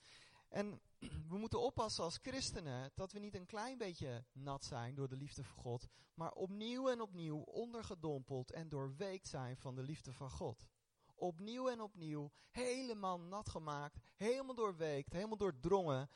En 0.49 0.81
we 1.29 1.37
moeten 1.37 1.61
oppassen 1.61 2.03
als 2.03 2.19
christenen 2.21 2.91
dat 2.95 3.11
we 3.11 3.19
niet 3.19 3.35
een 3.35 3.45
klein 3.45 3.77
beetje 3.77 4.25
nat 4.31 4.63
zijn 4.63 4.95
door 4.95 5.07
de 5.07 5.17
liefde 5.17 5.43
van 5.43 5.63
God, 5.63 5.87
maar 6.13 6.31
opnieuw 6.31 6.89
en 6.89 7.01
opnieuw 7.01 7.37
ondergedompeld 7.37 8.51
en 8.51 8.69
doorweekt 8.69 9.27
zijn 9.27 9.57
van 9.57 9.75
de 9.75 9.83
liefde 9.83 10.13
van 10.13 10.29
God. 10.29 10.67
Opnieuw 11.15 11.69
en 11.69 11.81
opnieuw, 11.81 12.31
helemaal 12.51 13.19
nat 13.19 13.49
gemaakt, 13.49 13.99
helemaal 14.15 14.55
doorweekt, 14.55 15.13
helemaal 15.13 15.37
doordrongen 15.37 16.09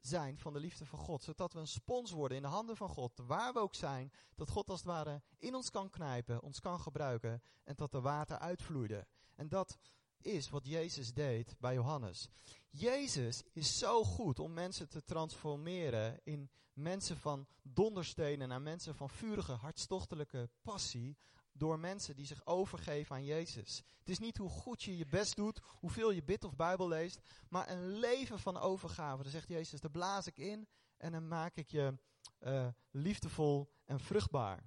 zijn 0.00 0.38
van 0.38 0.52
de 0.52 0.60
liefde 0.60 0.86
van 0.86 0.98
God. 0.98 1.22
Zodat 1.22 1.52
we 1.52 1.58
een 1.58 1.66
spons 1.66 2.10
worden 2.10 2.36
in 2.36 2.42
de 2.42 2.48
handen 2.48 2.76
van 2.76 2.88
God, 2.88 3.12
waar 3.26 3.52
we 3.52 3.58
ook 3.58 3.74
zijn. 3.74 4.12
Dat 4.34 4.50
God 4.50 4.70
als 4.70 4.78
het 4.78 4.88
ware 4.88 5.22
in 5.36 5.54
ons 5.54 5.70
kan 5.70 5.90
knijpen, 5.90 6.42
ons 6.42 6.60
kan 6.60 6.80
gebruiken 6.80 7.42
en 7.64 7.74
dat 7.76 7.94
er 7.94 8.00
water 8.00 8.38
uitvloeide. 8.38 9.06
En 9.34 9.48
dat 9.48 9.78
is 10.20 10.50
wat 10.50 10.66
Jezus 10.66 11.12
deed 11.12 11.56
bij 11.58 11.74
Johannes. 11.74 12.28
Jezus 12.70 13.42
is 13.52 13.78
zo 13.78 14.04
goed 14.04 14.38
om 14.38 14.52
mensen 14.52 14.88
te 14.88 15.04
transformeren 15.04 16.20
in 16.22 16.50
mensen 16.72 17.16
van 17.16 17.46
donderstenen 17.62 18.48
naar 18.48 18.62
mensen 18.62 18.94
van 18.94 19.10
vurige, 19.10 19.52
hartstochtelijke 19.52 20.50
passie 20.62 21.16
door 21.52 21.78
mensen 21.78 22.16
die 22.16 22.26
zich 22.26 22.46
overgeven 22.46 23.16
aan 23.16 23.24
Jezus. 23.24 23.82
Het 23.98 24.08
is 24.08 24.18
niet 24.18 24.36
hoe 24.36 24.50
goed 24.50 24.82
je 24.82 24.96
je 24.96 25.06
best 25.06 25.36
doet, 25.36 25.60
hoeveel 25.64 26.10
je 26.10 26.22
bidt 26.22 26.44
of 26.44 26.56
Bijbel 26.56 26.88
leest, 26.88 27.20
maar 27.48 27.70
een 27.70 27.98
leven 27.98 28.38
van 28.38 28.58
overgave. 28.58 29.22
Dan 29.22 29.32
zegt 29.32 29.48
Jezus, 29.48 29.80
daar 29.80 29.90
blaas 29.90 30.26
ik 30.26 30.38
in 30.38 30.68
en 30.96 31.12
dan 31.12 31.28
maak 31.28 31.56
ik 31.56 31.70
je 31.70 31.98
uh, 32.40 32.68
liefdevol 32.90 33.72
en 33.84 34.00
vruchtbaar. 34.00 34.64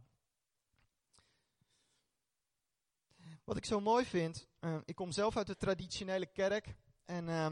Wat 3.44 3.58
ik 3.58 3.66
zo 3.66 3.80
mooi 3.80 4.06
vind, 4.06 4.48
uh, 4.60 4.78
ik 4.86 4.96
kom 4.96 5.12
zelf 5.12 5.38
uit 5.38 5.48
de 5.48 5.58
traditionele 5.58 6.26
kerk 6.26 6.76
en 7.06 7.28
uh, 7.28 7.48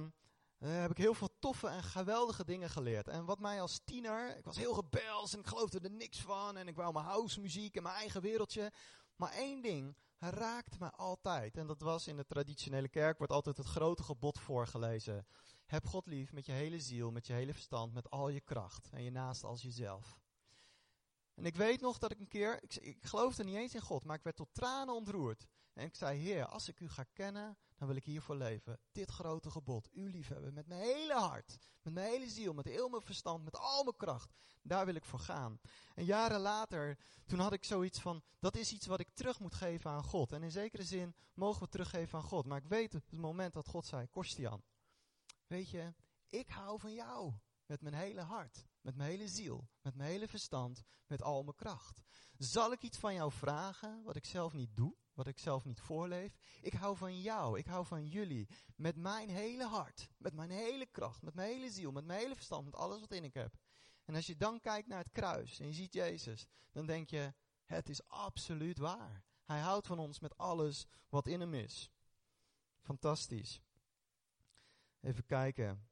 heb 0.57 0.91
ik 0.91 0.97
heel 0.97 1.13
veel 1.13 1.29
toffe 1.39 1.67
en 1.67 1.83
geweldige 1.83 2.45
dingen 2.45 2.69
geleerd. 2.69 3.07
En 3.07 3.25
wat 3.25 3.39
mij 3.39 3.61
als 3.61 3.81
tiener, 3.83 4.37
ik 4.37 4.45
was 4.45 4.57
heel 4.57 4.75
rebels 4.75 5.33
en 5.33 5.39
ik 5.39 5.45
geloofde 5.45 5.79
er 5.79 5.91
niks 5.91 6.19
van 6.19 6.57
en 6.57 6.67
ik 6.67 6.75
wou 6.75 6.93
mijn 6.93 7.05
house 7.05 7.39
muziek 7.39 7.75
en 7.75 7.83
mijn 7.83 7.95
eigen 7.95 8.21
wereldje. 8.21 8.71
Maar 9.21 9.31
één 9.31 9.61
ding 9.61 9.95
raakt 10.17 10.79
me 10.79 10.91
altijd. 10.91 11.57
En 11.57 11.67
dat 11.67 11.81
was 11.81 12.07
in 12.07 12.15
de 12.15 12.25
traditionele 12.25 12.89
kerk, 12.89 13.17
wordt 13.17 13.33
altijd 13.33 13.57
het 13.57 13.65
grote 13.65 14.03
gebod 14.03 14.39
voorgelezen. 14.39 15.25
Heb 15.65 15.85
God 15.85 16.05
lief 16.05 16.33
met 16.33 16.45
je 16.45 16.51
hele 16.51 16.79
ziel, 16.79 17.11
met 17.11 17.27
je 17.27 17.33
hele 17.33 17.53
verstand, 17.53 17.93
met 17.93 18.09
al 18.09 18.29
je 18.29 18.39
kracht. 18.39 18.89
En 18.91 19.03
je 19.03 19.11
naast 19.11 19.43
als 19.43 19.61
jezelf. 19.61 20.19
En 21.41 21.47
ik 21.47 21.55
weet 21.55 21.81
nog 21.81 21.97
dat 21.97 22.11
ik 22.11 22.19
een 22.19 22.27
keer, 22.27 22.63
ik, 22.63 22.75
ik 22.75 23.05
geloofde 23.05 23.43
niet 23.43 23.55
eens 23.55 23.73
in 23.73 23.81
God, 23.81 24.03
maar 24.03 24.15
ik 24.15 24.23
werd 24.23 24.35
tot 24.35 24.53
tranen 24.53 24.95
ontroerd. 24.95 25.47
En 25.73 25.85
ik 25.85 25.95
zei, 25.95 26.19
Heer, 26.19 26.45
als 26.45 26.67
ik 26.67 26.79
u 26.79 26.89
ga 26.89 27.03
kennen, 27.13 27.57
dan 27.77 27.87
wil 27.87 27.97
ik 27.97 28.03
hiervoor 28.03 28.35
leven. 28.35 28.79
Dit 28.91 29.11
grote 29.11 29.51
gebod, 29.51 29.89
u 29.91 30.09
liefhebben, 30.09 30.53
met 30.53 30.67
mijn 30.67 30.81
hele 30.81 31.13
hart, 31.13 31.57
met 31.81 31.93
mijn 31.93 32.07
hele 32.07 32.29
ziel, 32.29 32.53
met 32.53 32.65
heel 32.65 32.89
mijn 32.89 33.01
verstand, 33.01 33.43
met 33.43 33.57
al 33.57 33.83
mijn 33.83 33.95
kracht. 33.95 34.33
Daar 34.61 34.85
wil 34.85 34.95
ik 34.95 35.05
voor 35.05 35.19
gaan. 35.19 35.59
En 35.95 36.05
jaren 36.05 36.39
later, 36.39 36.97
toen 37.25 37.39
had 37.39 37.53
ik 37.53 37.63
zoiets 37.63 37.99
van, 37.99 38.23
dat 38.39 38.55
is 38.55 38.71
iets 38.71 38.85
wat 38.85 38.99
ik 38.99 39.09
terug 39.13 39.39
moet 39.39 39.55
geven 39.55 39.91
aan 39.91 40.03
God. 40.03 40.31
En 40.31 40.43
in 40.43 40.51
zekere 40.51 40.83
zin 40.83 41.15
mogen 41.33 41.61
we 41.61 41.69
teruggeven 41.69 42.17
aan 42.17 42.25
God. 42.25 42.45
Maar 42.45 42.57
ik 42.57 42.69
weet 42.69 42.95
op 42.95 43.09
het 43.09 43.19
moment 43.19 43.53
dat 43.53 43.67
God 43.67 43.85
zei, 43.85 44.07
Kostian, 44.07 44.63
weet 45.47 45.69
je, 45.69 45.93
ik 46.27 46.49
hou 46.49 46.79
van 46.79 46.93
jou. 46.93 47.33
Met 47.65 47.81
mijn 47.81 47.95
hele 47.95 48.21
hart, 48.21 48.65
met 48.81 48.95
mijn 48.95 49.09
hele 49.09 49.27
ziel, 49.27 49.69
met 49.81 49.95
mijn 49.95 50.09
hele 50.09 50.27
verstand, 50.27 50.83
met 51.07 51.21
al 51.21 51.43
mijn 51.43 51.55
kracht. 51.55 52.01
Zal 52.37 52.71
ik 52.71 52.81
iets 52.81 52.97
van 52.97 53.13
jou 53.13 53.31
vragen 53.31 54.03
wat 54.03 54.15
ik 54.15 54.25
zelf 54.25 54.53
niet 54.53 54.75
doe? 54.75 54.95
wat 55.13 55.27
ik 55.27 55.39
zelf 55.39 55.65
niet 55.65 55.79
voorleef. 55.79 56.37
Ik 56.61 56.73
hou 56.73 56.97
van 56.97 57.21
jou, 57.21 57.57
ik 57.57 57.65
hou 57.65 57.85
van 57.85 58.07
jullie. 58.07 58.47
Met 58.75 58.95
mijn 58.95 59.29
hele 59.29 59.65
hart, 59.65 60.09
met 60.17 60.33
mijn 60.33 60.49
hele 60.49 60.85
kracht, 60.85 61.21
met 61.21 61.33
mijn 61.33 61.51
hele 61.51 61.69
ziel, 61.69 61.91
met 61.91 62.05
mijn 62.05 62.19
hele 62.19 62.35
verstand, 62.35 62.65
met 62.65 62.75
alles 62.75 62.99
wat 62.99 63.11
in 63.11 63.23
ik 63.23 63.33
heb. 63.33 63.55
En 64.05 64.15
als 64.15 64.27
je 64.27 64.37
dan 64.37 64.59
kijkt 64.59 64.87
naar 64.87 64.99
het 64.99 65.11
kruis 65.11 65.59
en 65.59 65.67
je 65.67 65.73
ziet 65.73 65.93
Jezus, 65.93 66.47
dan 66.71 66.85
denk 66.85 67.09
je, 67.09 67.33
het 67.65 67.89
is 67.89 68.07
absoluut 68.07 68.77
waar. 68.77 69.23
Hij 69.43 69.59
houdt 69.59 69.87
van 69.87 69.99
ons 69.99 70.19
met 70.19 70.37
alles 70.37 70.85
wat 71.09 71.27
in 71.27 71.39
hem 71.39 71.53
is. 71.53 71.91
Fantastisch. 72.81 73.61
Even 75.01 75.25
kijken. 75.25 75.89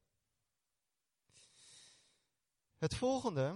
Het 2.80 2.96
volgende. 2.96 3.56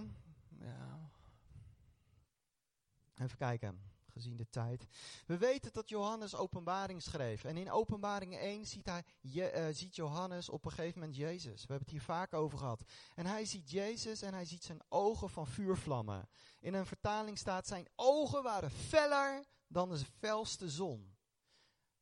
Even 3.14 3.36
kijken 3.36 3.80
gezien 4.14 4.36
de 4.36 4.48
tijd. 4.50 4.86
We 5.26 5.38
weten 5.38 5.72
dat 5.72 5.88
Johannes 5.88 6.34
openbaring 6.34 7.02
schreef. 7.02 7.44
En 7.44 7.56
in 7.56 7.70
openbaring 7.70 8.36
1 8.36 8.66
ziet, 8.66 8.86
hij, 8.86 9.04
je, 9.20 9.52
uh, 9.54 9.66
ziet 9.74 9.96
Johannes 9.96 10.48
op 10.48 10.64
een 10.64 10.70
gegeven 10.70 10.98
moment 10.98 11.16
Jezus. 11.16 11.60
We 11.60 11.72
hebben 11.72 11.78
het 11.78 11.90
hier 11.90 12.02
vaak 12.02 12.32
over 12.32 12.58
gehad. 12.58 12.82
En 13.14 13.26
hij 13.26 13.44
ziet 13.44 13.70
Jezus 13.70 14.22
en 14.22 14.34
hij 14.34 14.44
ziet 14.44 14.64
zijn 14.64 14.82
ogen 14.88 15.30
van 15.30 15.46
vuurvlammen. 15.46 16.28
In 16.60 16.74
een 16.74 16.86
vertaling 16.86 17.38
staat 17.38 17.66
zijn 17.66 17.88
ogen 17.96 18.42
waren 18.42 18.70
feller 18.70 19.44
dan 19.66 19.88
de 19.88 19.98
felste 20.18 20.70
zon. 20.70 21.16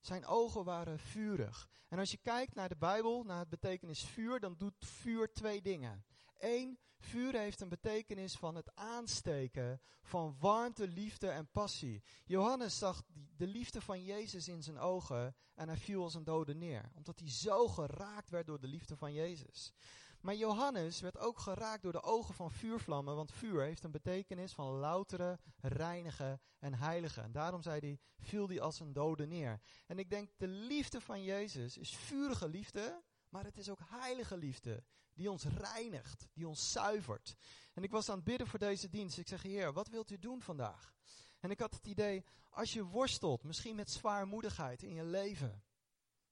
Zijn 0.00 0.26
ogen 0.26 0.64
waren 0.64 0.98
vurig. 0.98 1.68
En 1.88 1.98
als 1.98 2.10
je 2.10 2.18
kijkt 2.22 2.54
naar 2.54 2.68
de 2.68 2.76
Bijbel, 2.76 3.22
naar 3.24 3.38
het 3.38 3.48
betekenis 3.48 4.04
vuur, 4.04 4.40
dan 4.40 4.54
doet 4.58 4.74
vuur 4.78 5.32
twee 5.32 5.62
dingen. 5.62 6.04
Één, 6.42 6.78
vuur 6.98 7.34
heeft 7.38 7.60
een 7.60 7.68
betekenis 7.68 8.36
van 8.36 8.54
het 8.54 8.74
aansteken 8.74 9.80
van 10.02 10.36
warmte, 10.38 10.88
liefde 10.88 11.28
en 11.28 11.50
passie. 11.50 12.02
Johannes 12.24 12.78
zag 12.78 13.02
de 13.36 13.46
liefde 13.46 13.80
van 13.80 14.04
Jezus 14.04 14.48
in 14.48 14.62
zijn 14.62 14.78
ogen 14.78 15.36
en 15.54 15.68
hij 15.68 15.76
viel 15.76 16.02
als 16.02 16.14
een 16.14 16.24
dode 16.24 16.54
neer, 16.54 16.90
omdat 16.94 17.18
hij 17.18 17.30
zo 17.30 17.68
geraakt 17.68 18.30
werd 18.30 18.46
door 18.46 18.60
de 18.60 18.66
liefde 18.66 18.96
van 18.96 19.12
Jezus. 19.12 19.72
Maar 20.20 20.34
Johannes 20.34 21.00
werd 21.00 21.18
ook 21.18 21.38
geraakt 21.38 21.82
door 21.82 21.92
de 21.92 22.02
ogen 22.02 22.34
van 22.34 22.50
vuurvlammen, 22.50 23.16
want 23.16 23.32
vuur 23.32 23.62
heeft 23.62 23.84
een 23.84 23.90
betekenis 23.90 24.52
van 24.52 24.66
louteren, 24.66 25.40
reinigen 25.60 26.40
en 26.58 26.74
heiligen. 26.74 27.22
En 27.22 27.32
daarom 27.32 27.62
zei 27.62 27.80
hij, 27.80 27.98
viel 28.18 28.48
hij 28.48 28.60
als 28.60 28.80
een 28.80 28.92
dode 28.92 29.26
neer. 29.26 29.60
En 29.86 29.98
ik 29.98 30.10
denk, 30.10 30.30
de 30.36 30.46
liefde 30.46 31.00
van 31.00 31.22
Jezus 31.22 31.78
is 31.78 31.96
vurige 31.96 32.48
liefde, 32.48 33.02
maar 33.32 33.44
het 33.44 33.58
is 33.58 33.68
ook 33.68 33.80
heilige 33.84 34.36
liefde, 34.36 34.84
die 35.14 35.30
ons 35.30 35.44
reinigt, 35.44 36.28
die 36.32 36.48
ons 36.48 36.72
zuivert. 36.72 37.36
En 37.74 37.82
ik 37.82 37.90
was 37.90 38.08
aan 38.08 38.16
het 38.16 38.24
bidden 38.24 38.46
voor 38.46 38.58
deze 38.58 38.88
dienst. 38.88 39.18
Ik 39.18 39.28
zeg, 39.28 39.42
Heer, 39.42 39.72
wat 39.72 39.88
wilt 39.88 40.10
u 40.10 40.18
doen 40.18 40.42
vandaag? 40.42 40.94
En 41.40 41.50
ik 41.50 41.60
had 41.60 41.74
het 41.74 41.86
idee, 41.86 42.24
als 42.48 42.72
je 42.72 42.84
worstelt, 42.84 43.42
misschien 43.42 43.76
met 43.76 43.90
zwaarmoedigheid 43.90 44.82
in 44.82 44.94
je 44.94 45.04
leven, 45.04 45.62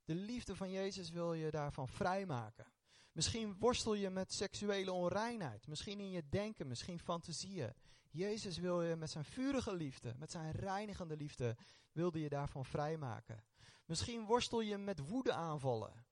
de 0.05 0.15
liefde 0.15 0.57
van 0.57 0.71
Jezus 0.71 1.11
wil 1.11 1.33
je 1.33 1.51
daarvan 1.51 1.89
vrijmaken. 1.89 2.73
Misschien 3.13 3.57
worstel 3.59 3.95
je 3.95 4.11
met 4.11 4.33
seksuele 4.33 4.93
onreinheid. 4.93 5.67
Misschien 5.67 6.01
in 6.01 6.11
je 6.11 6.29
denken, 6.29 6.67
misschien 6.67 6.99
fantasieën. 6.99 7.75
Jezus 8.11 8.59
wil 8.59 8.83
je 8.83 8.97
met 8.97 9.11
zijn 9.11 9.25
vurige 9.25 9.75
liefde, 9.75 10.15
met 10.17 10.31
zijn 10.31 10.53
reinigende 10.53 11.17
liefde, 11.17 11.57
wilde 11.93 12.21
je 12.21 12.29
daarvan 12.29 12.65
vrijmaken. 12.65 13.45
Misschien 13.85 14.25
worstel 14.25 14.61
je 14.61 14.79
met 14.79 15.09
woede 15.09 15.33
aanvallen. 15.33 16.09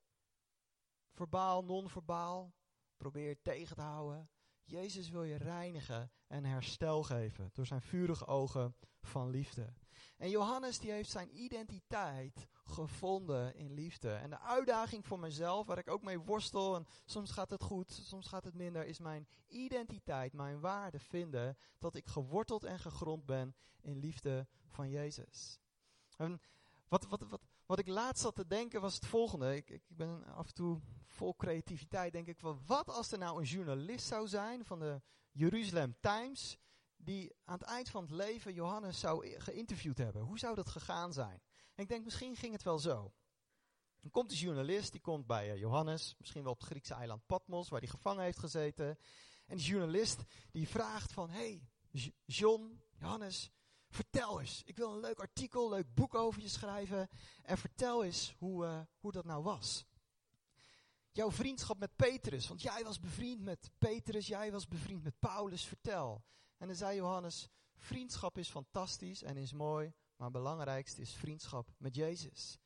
Verbaal, 1.18 1.64
non-verbaal. 1.64 2.54
Probeer 2.96 3.42
tegen 3.42 3.76
te 3.76 3.82
houden. 3.82 4.30
Jezus 4.64 5.10
wil 5.10 5.24
je 5.24 5.36
reinigen 5.36 6.10
en 6.26 6.44
herstel 6.44 7.02
geven 7.02 7.50
door 7.52 7.66
zijn 7.66 7.82
vurige 7.82 8.26
ogen 8.26 8.74
van 9.00 9.30
liefde. 9.30 9.72
En 10.16 10.30
Johannes 10.30 10.78
die 10.78 10.90
heeft 10.90 11.10
zijn 11.10 11.42
identiteit 11.42 12.46
gevonden 12.64 13.54
in 13.54 13.72
liefde. 13.72 14.12
En 14.12 14.30
de 14.30 14.40
uitdaging 14.40 15.06
voor 15.06 15.18
mezelf, 15.18 15.66
waar 15.66 15.78
ik 15.78 15.90
ook 15.90 16.02
mee 16.02 16.20
worstel, 16.20 16.76
en 16.76 16.86
soms 17.04 17.30
gaat 17.30 17.50
het 17.50 17.62
goed, 17.62 17.90
soms 17.90 18.26
gaat 18.26 18.44
het 18.44 18.54
minder, 18.54 18.86
is 18.86 18.98
mijn 18.98 19.28
identiteit, 19.46 20.32
mijn 20.32 20.60
waarde 20.60 20.98
vinden 20.98 21.56
dat 21.78 21.94
ik 21.94 22.06
geworteld 22.06 22.64
en 22.64 22.78
gegrond 22.78 23.26
ben 23.26 23.54
in 23.80 23.98
liefde 23.98 24.46
van 24.66 24.90
Jezus. 24.90 25.60
En 26.16 26.40
wat, 26.88 27.06
wat, 27.06 27.20
wat, 27.20 27.40
wat 27.68 27.78
ik 27.78 27.88
laatst 27.88 28.22
zat 28.22 28.34
te 28.34 28.46
denken 28.46 28.80
was 28.80 28.94
het 28.94 29.06
volgende. 29.06 29.56
Ik, 29.56 29.70
ik 29.70 29.82
ben 29.86 30.24
af 30.24 30.46
en 30.46 30.54
toe 30.54 30.80
vol 31.06 31.36
creativiteit, 31.36 32.12
denk 32.12 32.26
ik 32.26 32.38
van 32.38 32.60
wat 32.66 32.88
als 32.88 33.12
er 33.12 33.18
nou 33.18 33.38
een 33.38 33.46
journalist 33.46 34.06
zou 34.06 34.28
zijn 34.28 34.64
van 34.64 34.78
de 34.78 35.02
Jeruzalem 35.30 35.96
Times, 36.00 36.58
die 36.96 37.32
aan 37.44 37.58
het 37.58 37.68
eind 37.68 37.88
van 37.88 38.02
het 38.02 38.10
leven 38.10 38.52
Johannes 38.52 39.00
zou 39.00 39.40
geïnterviewd 39.40 39.98
hebben. 39.98 40.22
Hoe 40.22 40.38
zou 40.38 40.54
dat 40.54 40.68
gegaan 40.68 41.12
zijn? 41.12 41.42
En 41.74 41.82
ik 41.82 41.88
denk, 41.88 42.04
misschien 42.04 42.36
ging 42.36 42.52
het 42.52 42.62
wel 42.62 42.78
zo. 42.78 43.12
Dan 44.00 44.10
komt 44.10 44.30
de 44.30 44.36
journalist, 44.36 44.92
die 44.92 45.00
komt 45.00 45.26
bij 45.26 45.52
uh, 45.52 45.58
Johannes, 45.58 46.14
misschien 46.18 46.42
wel 46.42 46.52
op 46.52 46.58
het 46.58 46.68
Griekse 46.68 46.94
eiland 46.94 47.26
Patmos, 47.26 47.68
waar 47.68 47.80
hij 47.80 47.88
gevangen 47.88 48.24
heeft 48.24 48.38
gezeten. 48.38 48.98
En 49.46 49.56
die 49.56 49.66
journalist 49.66 50.22
die 50.50 50.68
vraagt 50.68 51.12
van, 51.12 51.30
hey, 51.30 51.68
John, 52.24 52.82
Johannes, 52.98 53.50
vertel 53.88 54.40
eens. 54.40 54.62
Ik 54.64 54.76
wil 54.76 54.92
een 54.92 55.00
leuk 55.00 55.20
artikel, 55.20 55.68
leuk 55.68 55.94
boek 55.94 56.14
over 56.14 56.42
je 56.42 56.48
schrijven. 56.48 57.08
En 57.42 57.58
vertel 57.58 58.04
eens 58.04 58.34
hoe, 58.38 58.64
uh, 58.64 58.80
hoe 59.00 59.12
dat 59.12 59.24
nou 59.24 59.42
was. 59.42 59.84
Jouw 61.12 61.30
vriendschap 61.30 61.78
met 61.78 61.96
Petrus, 61.96 62.48
want 62.48 62.62
jij 62.62 62.84
was 62.84 63.00
bevriend 63.00 63.40
met 63.40 63.70
Petrus, 63.78 64.26
jij 64.26 64.52
was 64.52 64.68
bevriend 64.68 65.02
met 65.02 65.18
Paulus, 65.18 65.64
vertel. 65.64 66.24
En 66.56 66.66
dan 66.66 66.76
zei 66.76 66.96
Johannes, 66.96 67.48
vriendschap 67.76 68.38
is 68.38 68.48
fantastisch 68.48 69.22
en 69.22 69.36
is 69.36 69.52
mooi, 69.52 69.92
maar 70.16 70.28
het 70.28 70.36
belangrijkste 70.36 71.00
is 71.00 71.12
vriendschap 71.12 71.70
met 71.78 71.94
Jezus. 71.94 72.58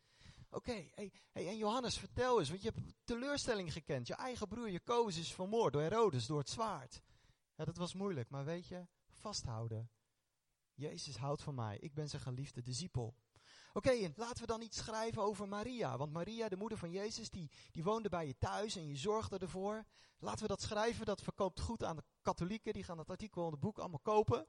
Oké, 0.50 0.90
hey, 0.94 1.12
hey, 1.32 1.48
en 1.48 1.56
Johannes, 1.56 1.98
vertel 1.98 2.38
eens, 2.38 2.48
want 2.48 2.62
je 2.62 2.70
hebt 2.74 2.94
teleurstelling 3.04 3.72
gekend. 3.72 4.06
Je 4.06 4.14
eigen 4.14 4.48
broer 4.48 4.70
Jacobus 4.70 5.16
is 5.16 5.32
vermoord 5.32 5.72
door 5.72 5.82
Herodes, 5.82 6.26
door 6.26 6.38
het 6.38 6.50
zwaard. 6.50 7.02
Ja, 7.54 7.64
dat 7.64 7.76
was 7.76 7.94
moeilijk, 7.94 8.30
maar 8.30 8.44
weet 8.44 8.66
je, 8.66 8.86
vasthouden. 9.08 9.90
Jezus 10.74 11.16
houdt 11.16 11.42
van 11.42 11.54
mij, 11.54 11.78
ik 11.78 11.94
ben 11.94 12.08
zijn 12.08 12.22
geliefde 12.22 12.62
discipel. 12.62 13.14
Oké, 13.72 14.12
laten 14.16 14.40
we 14.40 14.46
dan 14.46 14.62
iets 14.62 14.76
schrijven 14.76 15.22
over 15.22 15.48
Maria. 15.48 15.96
Want 15.96 16.12
Maria, 16.12 16.48
de 16.48 16.56
moeder 16.56 16.78
van 16.78 16.90
Jezus, 16.90 17.30
die, 17.30 17.50
die 17.70 17.82
woonde 17.82 18.08
bij 18.08 18.26
je 18.26 18.38
thuis 18.38 18.76
en 18.76 18.86
je 18.86 18.96
zorgde 18.96 19.38
ervoor. 19.38 19.84
Laten 20.18 20.42
we 20.42 20.48
dat 20.48 20.62
schrijven, 20.62 21.06
dat 21.06 21.22
verkoopt 21.22 21.60
goed 21.60 21.84
aan 21.84 21.96
de 21.96 22.04
katholieken. 22.22 22.72
Die 22.72 22.84
gaan 22.84 22.96
dat 22.96 23.10
artikel 23.10 23.44
in 23.44 23.50
het 23.50 23.60
boek 23.60 23.78
allemaal 23.78 24.00
kopen. 24.00 24.46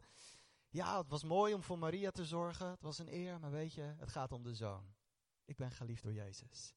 Ja, 0.69 0.97
het 0.97 1.09
was 1.09 1.23
mooi 1.23 1.53
om 1.53 1.63
voor 1.63 1.79
Maria 1.79 2.11
te 2.11 2.25
zorgen. 2.25 2.69
Het 2.69 2.81
was 2.81 2.99
een 2.99 3.13
eer, 3.13 3.39
maar 3.39 3.51
weet 3.51 3.73
je, 3.73 3.81
het 3.81 4.09
gaat 4.09 4.31
om 4.31 4.43
de 4.43 4.55
zoon. 4.55 4.93
Ik 5.45 5.57
ben 5.57 5.71
geliefd 5.71 6.03
door 6.03 6.13
Jezus. 6.13 6.73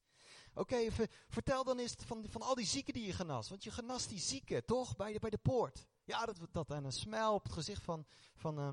Oké, 0.53 0.91
vertel 1.27 1.63
dan 1.63 1.79
eens 1.79 1.95
van, 1.97 2.25
van 2.29 2.41
al 2.41 2.55
die 2.55 2.65
zieken 2.65 2.93
die 2.93 3.05
je 3.05 3.13
genas. 3.13 3.49
Want 3.49 3.63
je 3.63 3.71
genas 3.71 4.07
die 4.07 4.19
zieken, 4.19 4.65
toch? 4.65 4.95
Bij 4.95 5.13
de, 5.13 5.19
bij 5.19 5.29
de 5.29 5.37
poort. 5.37 5.87
Ja, 6.03 6.25
dat, 6.25 6.37
dat 6.51 6.69
en 6.69 6.83
een 6.83 6.91
smel 6.91 7.33
op 7.33 7.43
het 7.43 7.53
gezicht 7.53 7.83
van, 7.83 8.05
van, 8.35 8.59
uh, 8.59 8.69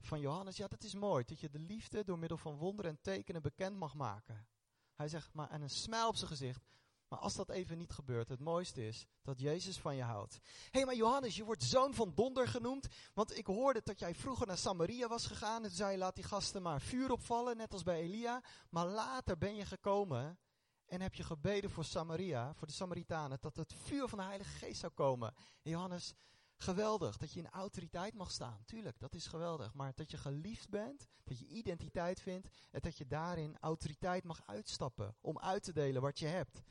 van 0.00 0.20
Johannes. 0.20 0.56
Ja, 0.56 0.68
dat 0.68 0.82
is 0.82 0.94
mooi. 0.94 1.24
Dat 1.24 1.40
je 1.40 1.50
de 1.50 1.58
liefde 1.58 2.04
door 2.04 2.18
middel 2.18 2.38
van 2.38 2.56
wonderen 2.56 2.90
en 2.90 3.00
tekenen 3.00 3.42
bekend 3.42 3.76
mag 3.76 3.94
maken. 3.94 4.46
Hij 4.94 5.08
zegt, 5.08 5.32
maar 5.32 5.50
en 5.50 5.62
een 5.62 5.70
smijl 5.70 6.08
op 6.08 6.16
zijn 6.16 6.30
gezicht. 6.30 6.66
Maar 7.08 7.18
als 7.18 7.34
dat 7.34 7.48
even 7.48 7.78
niet 7.78 7.92
gebeurt, 7.92 8.28
het 8.28 8.40
mooiste 8.40 8.86
is 8.86 9.06
dat 9.22 9.40
Jezus 9.40 9.78
van 9.78 9.96
je 9.96 10.02
houdt. 10.02 10.34
Hé, 10.34 10.40
hey, 10.70 10.84
maar 10.84 10.94
Johannes, 10.94 11.36
je 11.36 11.44
wordt 11.44 11.62
zoon 11.62 11.94
van 11.94 12.12
donder 12.14 12.48
genoemd. 12.48 12.88
Want 13.14 13.36
ik 13.36 13.46
hoorde 13.46 13.80
dat 13.84 13.98
jij 13.98 14.14
vroeger 14.14 14.46
naar 14.46 14.58
Samaria 14.58 15.08
was 15.08 15.26
gegaan. 15.26 15.64
En 15.64 15.70
zei 15.70 15.98
laat 15.98 16.14
die 16.14 16.24
gasten 16.24 16.62
maar 16.62 16.80
vuur 16.80 17.10
opvallen, 17.10 17.56
net 17.56 17.72
als 17.72 17.82
bij 17.82 18.00
Elia. 18.00 18.42
Maar 18.70 18.86
later 18.86 19.38
ben 19.38 19.54
je 19.54 19.64
gekomen 19.64 20.38
en 20.86 21.00
heb 21.00 21.14
je 21.14 21.22
gebeden 21.22 21.70
voor 21.70 21.84
Samaria, 21.84 22.54
voor 22.54 22.66
de 22.66 22.72
Samaritanen, 22.72 23.38
dat 23.40 23.56
het 23.56 23.74
vuur 23.74 24.08
van 24.08 24.18
de 24.18 24.24
Heilige 24.24 24.50
Geest 24.50 24.80
zou 24.80 24.92
komen. 24.92 25.34
En 25.62 25.70
Johannes, 25.70 26.14
Geweldig 26.60 27.16
dat 27.16 27.32
je 27.32 27.40
in 27.40 27.50
autoriteit 27.50 28.14
mag 28.14 28.30
staan. 28.30 28.64
Tuurlijk, 28.64 28.98
dat 28.98 29.14
is 29.14 29.26
geweldig. 29.26 29.74
Maar 29.74 29.92
dat 29.94 30.10
je 30.10 30.16
geliefd 30.16 30.68
bent, 30.68 31.06
dat 31.24 31.38
je 31.38 31.46
identiteit 31.46 32.20
vindt 32.20 32.48
en 32.70 32.80
dat 32.80 32.98
je 32.98 33.06
daarin 33.06 33.56
autoriteit 33.60 34.24
mag 34.24 34.42
uitstappen 34.46 35.16
om 35.20 35.38
uit 35.38 35.62
te 35.62 35.72
delen 35.72 36.02
wat 36.02 36.18
je 36.18 36.26
hebt. 36.26 36.62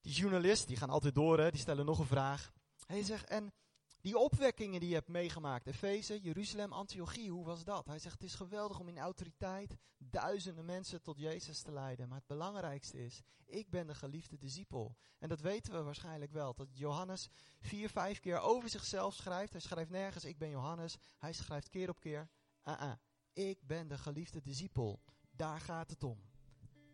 Die 0.00 0.14
journalisten, 0.14 0.68
die 0.68 0.76
gaan 0.76 0.90
altijd 0.90 1.14
door, 1.14 1.38
hè, 1.38 1.50
die 1.50 1.60
stellen 1.60 1.86
nog 1.86 1.98
een 1.98 2.06
vraag. 2.06 2.52
Hij 2.86 3.02
zegt, 3.02 3.28
en 3.28 3.52
die 4.06 4.18
opwekkingen 4.18 4.80
die 4.80 4.88
je 4.88 4.94
hebt 4.94 5.08
meegemaakt, 5.08 5.66
Efeze, 5.66 6.20
Jeruzalem, 6.20 6.72
Antiochie, 6.72 7.30
hoe 7.30 7.44
was 7.44 7.64
dat? 7.64 7.86
Hij 7.86 7.98
zegt, 7.98 8.14
het 8.14 8.22
is 8.22 8.34
geweldig 8.34 8.80
om 8.80 8.88
in 8.88 8.98
autoriteit 8.98 9.76
duizenden 9.98 10.64
mensen 10.64 11.02
tot 11.02 11.18
Jezus 11.18 11.62
te 11.62 11.72
leiden. 11.72 12.08
Maar 12.08 12.18
het 12.18 12.26
belangrijkste 12.26 13.04
is, 13.04 13.22
ik 13.46 13.70
ben 13.70 13.86
de 13.86 13.94
geliefde 13.94 14.38
discipel. 14.38 14.96
En 15.18 15.28
dat 15.28 15.40
weten 15.40 15.72
we 15.72 15.82
waarschijnlijk 15.82 16.32
wel, 16.32 16.54
dat 16.54 16.68
Johannes 16.72 17.28
vier, 17.60 17.88
vijf 17.88 18.20
keer 18.20 18.40
over 18.40 18.68
zichzelf 18.68 19.14
schrijft. 19.14 19.52
Hij 19.52 19.60
schrijft 19.60 19.90
nergens, 19.90 20.24
ik 20.24 20.38
ben 20.38 20.50
Johannes. 20.50 20.96
Hij 21.18 21.32
schrijft 21.32 21.68
keer 21.68 21.88
op 21.88 22.00
keer, 22.00 22.28
uh 22.64 22.80
-uh, 22.80 22.92
ik 23.32 23.66
ben 23.66 23.88
de 23.88 23.98
geliefde 23.98 24.42
discipel. 24.42 25.02
Daar 25.30 25.60
gaat 25.60 25.90
het 25.90 26.04
om. 26.04 26.20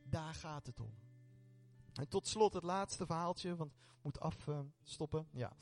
Daar 0.04 0.34
gaat 0.34 0.66
het 0.66 0.80
om. 0.80 1.11
En 1.94 2.08
tot 2.08 2.26
slot 2.26 2.52
het 2.52 2.62
laatste 2.62 3.06
verhaaltje, 3.06 3.56
want 3.56 3.72
moet 4.02 4.20
afstoppen. 4.20 5.26
Uh, 5.32 5.40
ja. 5.40 5.52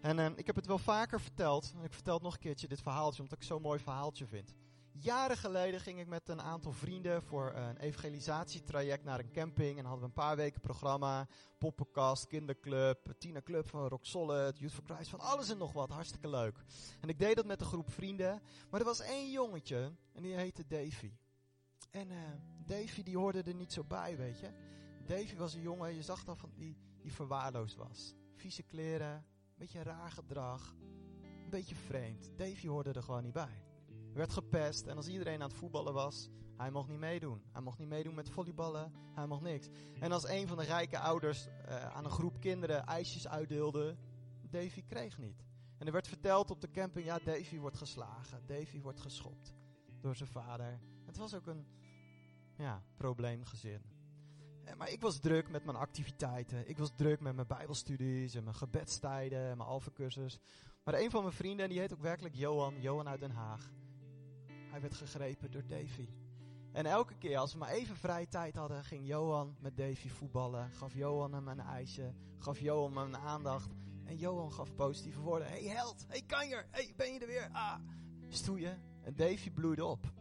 En 0.00 0.18
uh, 0.18 0.26
ik 0.36 0.46
heb 0.46 0.56
het 0.56 0.66
wel 0.66 0.78
vaker 0.78 1.20
verteld. 1.20 1.72
En 1.76 1.84
ik 1.84 1.92
vertel 1.92 2.14
het 2.14 2.22
nog 2.22 2.34
een 2.34 2.40
keertje, 2.40 2.68
dit 2.68 2.82
verhaaltje, 2.82 3.22
omdat 3.22 3.38
ik 3.38 3.44
zo'n 3.44 3.62
mooi 3.62 3.78
verhaaltje 3.78 4.26
vind. 4.26 4.54
Jaren 4.98 5.36
geleden 5.36 5.80
ging 5.80 6.00
ik 6.00 6.06
met 6.06 6.28
een 6.28 6.42
aantal 6.42 6.72
vrienden 6.72 7.22
voor 7.22 7.52
een 7.54 7.76
evangelisatietraject 7.76 9.04
naar 9.04 9.18
een 9.18 9.32
camping. 9.32 9.78
En 9.78 9.84
hadden 9.84 10.00
we 10.00 10.06
een 10.06 10.24
paar 10.24 10.36
weken 10.36 10.60
programma. 10.60 11.28
Poppenkast, 11.58 12.26
kinderclub, 12.26 13.14
tienerclub 13.18 13.68
van 13.68 13.88
Rock 13.88 14.04
Solid, 14.04 14.58
Youth 14.58 14.72
for 14.72 14.84
Christ, 14.84 15.10
van 15.10 15.20
alles 15.20 15.50
en 15.50 15.58
nog 15.58 15.72
wat. 15.72 15.90
Hartstikke 15.90 16.28
leuk. 16.28 16.64
En 17.00 17.08
ik 17.08 17.18
deed 17.18 17.36
dat 17.36 17.46
met 17.46 17.60
een 17.60 17.66
groep 17.66 17.90
vrienden. 17.90 18.42
Maar 18.70 18.80
er 18.80 18.86
was 18.86 19.00
één 19.00 19.30
jongetje 19.30 19.92
en 20.12 20.22
die 20.22 20.34
heette 20.34 20.66
Davy. 20.66 21.12
En 21.90 22.08
Davy 22.66 23.02
die 23.02 23.16
hoorde 23.16 23.42
er 23.42 23.54
niet 23.54 23.72
zo 23.72 23.84
bij, 23.84 24.16
weet 24.16 24.40
je. 24.40 24.65
Davy 25.06 25.36
was 25.36 25.54
een 25.54 25.60
jongen, 25.60 25.94
je 25.94 26.02
zag 26.02 26.24
dan 26.24 26.36
van 26.36 26.50
die, 26.54 26.76
die 27.00 27.12
verwaarloosd 27.12 27.76
was. 27.76 28.14
Vieze 28.34 28.62
kleren, 28.62 29.14
een 29.14 29.54
beetje 29.56 29.82
raar 29.82 30.10
gedrag, 30.10 30.76
een 31.44 31.50
beetje 31.50 31.74
vreemd. 31.74 32.30
Davy 32.36 32.66
hoorde 32.66 32.92
er 32.92 33.02
gewoon 33.02 33.22
niet 33.22 33.32
bij. 33.32 33.64
Hij 33.86 34.14
werd 34.14 34.32
gepest 34.32 34.86
en 34.86 34.96
als 34.96 35.08
iedereen 35.08 35.42
aan 35.42 35.48
het 35.48 35.58
voetballen 35.58 35.92
was, 35.92 36.30
hij 36.56 36.70
mocht 36.70 36.88
niet 36.88 36.98
meedoen. 36.98 37.42
Hij 37.52 37.62
mocht 37.62 37.78
niet 37.78 37.88
meedoen 37.88 38.14
met 38.14 38.30
volleyballen, 38.30 38.92
hij 39.14 39.26
mocht 39.26 39.42
niks. 39.42 39.68
En 40.00 40.12
als 40.12 40.28
een 40.28 40.48
van 40.48 40.56
de 40.56 40.64
rijke 40.64 40.98
ouders 40.98 41.46
uh, 41.46 41.86
aan 41.86 42.04
een 42.04 42.10
groep 42.10 42.40
kinderen 42.40 42.84
ijsjes 42.84 43.28
uitdeelde, 43.28 43.96
Davy 44.50 44.82
kreeg 44.86 45.18
niet. 45.18 45.44
En 45.78 45.86
er 45.86 45.92
werd 45.92 46.08
verteld 46.08 46.50
op 46.50 46.60
de 46.60 46.70
camping, 46.70 47.06
ja, 47.06 47.18
Davy 47.18 47.58
wordt 47.58 47.76
geslagen, 47.76 48.46
Davy 48.46 48.80
wordt 48.80 49.00
geschopt 49.00 49.54
door 50.00 50.16
zijn 50.16 50.28
vader. 50.28 50.80
Het 51.04 51.16
was 51.16 51.34
ook 51.34 51.46
een 51.46 51.66
ja, 52.56 52.82
probleemgezin. 52.96 53.95
En, 54.66 54.76
maar 54.76 54.90
ik 54.90 55.00
was 55.00 55.18
druk 55.18 55.48
met 55.48 55.64
mijn 55.64 55.76
activiteiten. 55.76 56.68
Ik 56.68 56.78
was 56.78 56.90
druk 56.96 57.20
met 57.20 57.34
mijn 57.34 57.46
bijbelstudies 57.46 58.34
en 58.34 58.44
mijn 58.44 58.56
gebedstijden 58.56 59.50
en 59.50 59.56
mijn 59.56 59.68
alfacursus. 59.68 60.38
Maar 60.84 60.94
een 60.94 61.10
van 61.10 61.22
mijn 61.22 61.34
vrienden, 61.34 61.64
en 61.64 61.70
die 61.70 61.80
heet 61.80 61.92
ook 61.92 62.00
werkelijk 62.00 62.34
Johan, 62.34 62.80
Johan 62.80 63.08
uit 63.08 63.20
Den 63.20 63.30
Haag. 63.30 63.72
Hij 64.70 64.80
werd 64.80 64.94
gegrepen 64.94 65.50
door 65.50 65.66
Davy. 65.66 66.08
En 66.72 66.86
elke 66.86 67.14
keer 67.18 67.38
als 67.38 67.52
we 67.52 67.58
maar 67.58 67.68
even 67.68 67.96
vrije 67.96 68.28
tijd 68.28 68.56
hadden, 68.56 68.84
ging 68.84 69.06
Johan 69.06 69.56
met 69.60 69.76
Davy 69.76 70.08
voetballen. 70.08 70.70
Gaf 70.70 70.94
Johan 70.94 71.32
hem 71.32 71.48
een 71.48 71.60
ijsje, 71.60 72.14
gaf 72.38 72.60
Johan 72.60 72.96
hem 72.96 73.14
een 73.14 73.20
aandacht. 73.20 73.74
En 74.04 74.16
Johan 74.16 74.52
gaf 74.52 74.74
positieve 74.74 75.20
woorden. 75.20 75.48
Hey 75.48 75.64
held, 75.64 76.04
hey 76.08 76.22
kanjer, 76.26 76.66
hey 76.70 76.92
ben 76.96 77.12
je 77.12 77.20
er 77.20 77.26
weer? 77.26 77.48
Ah, 77.52 77.78
stoeien. 78.28 78.82
En 79.02 79.16
Davy 79.16 79.50
bloeide 79.50 79.84
op. 79.84 80.12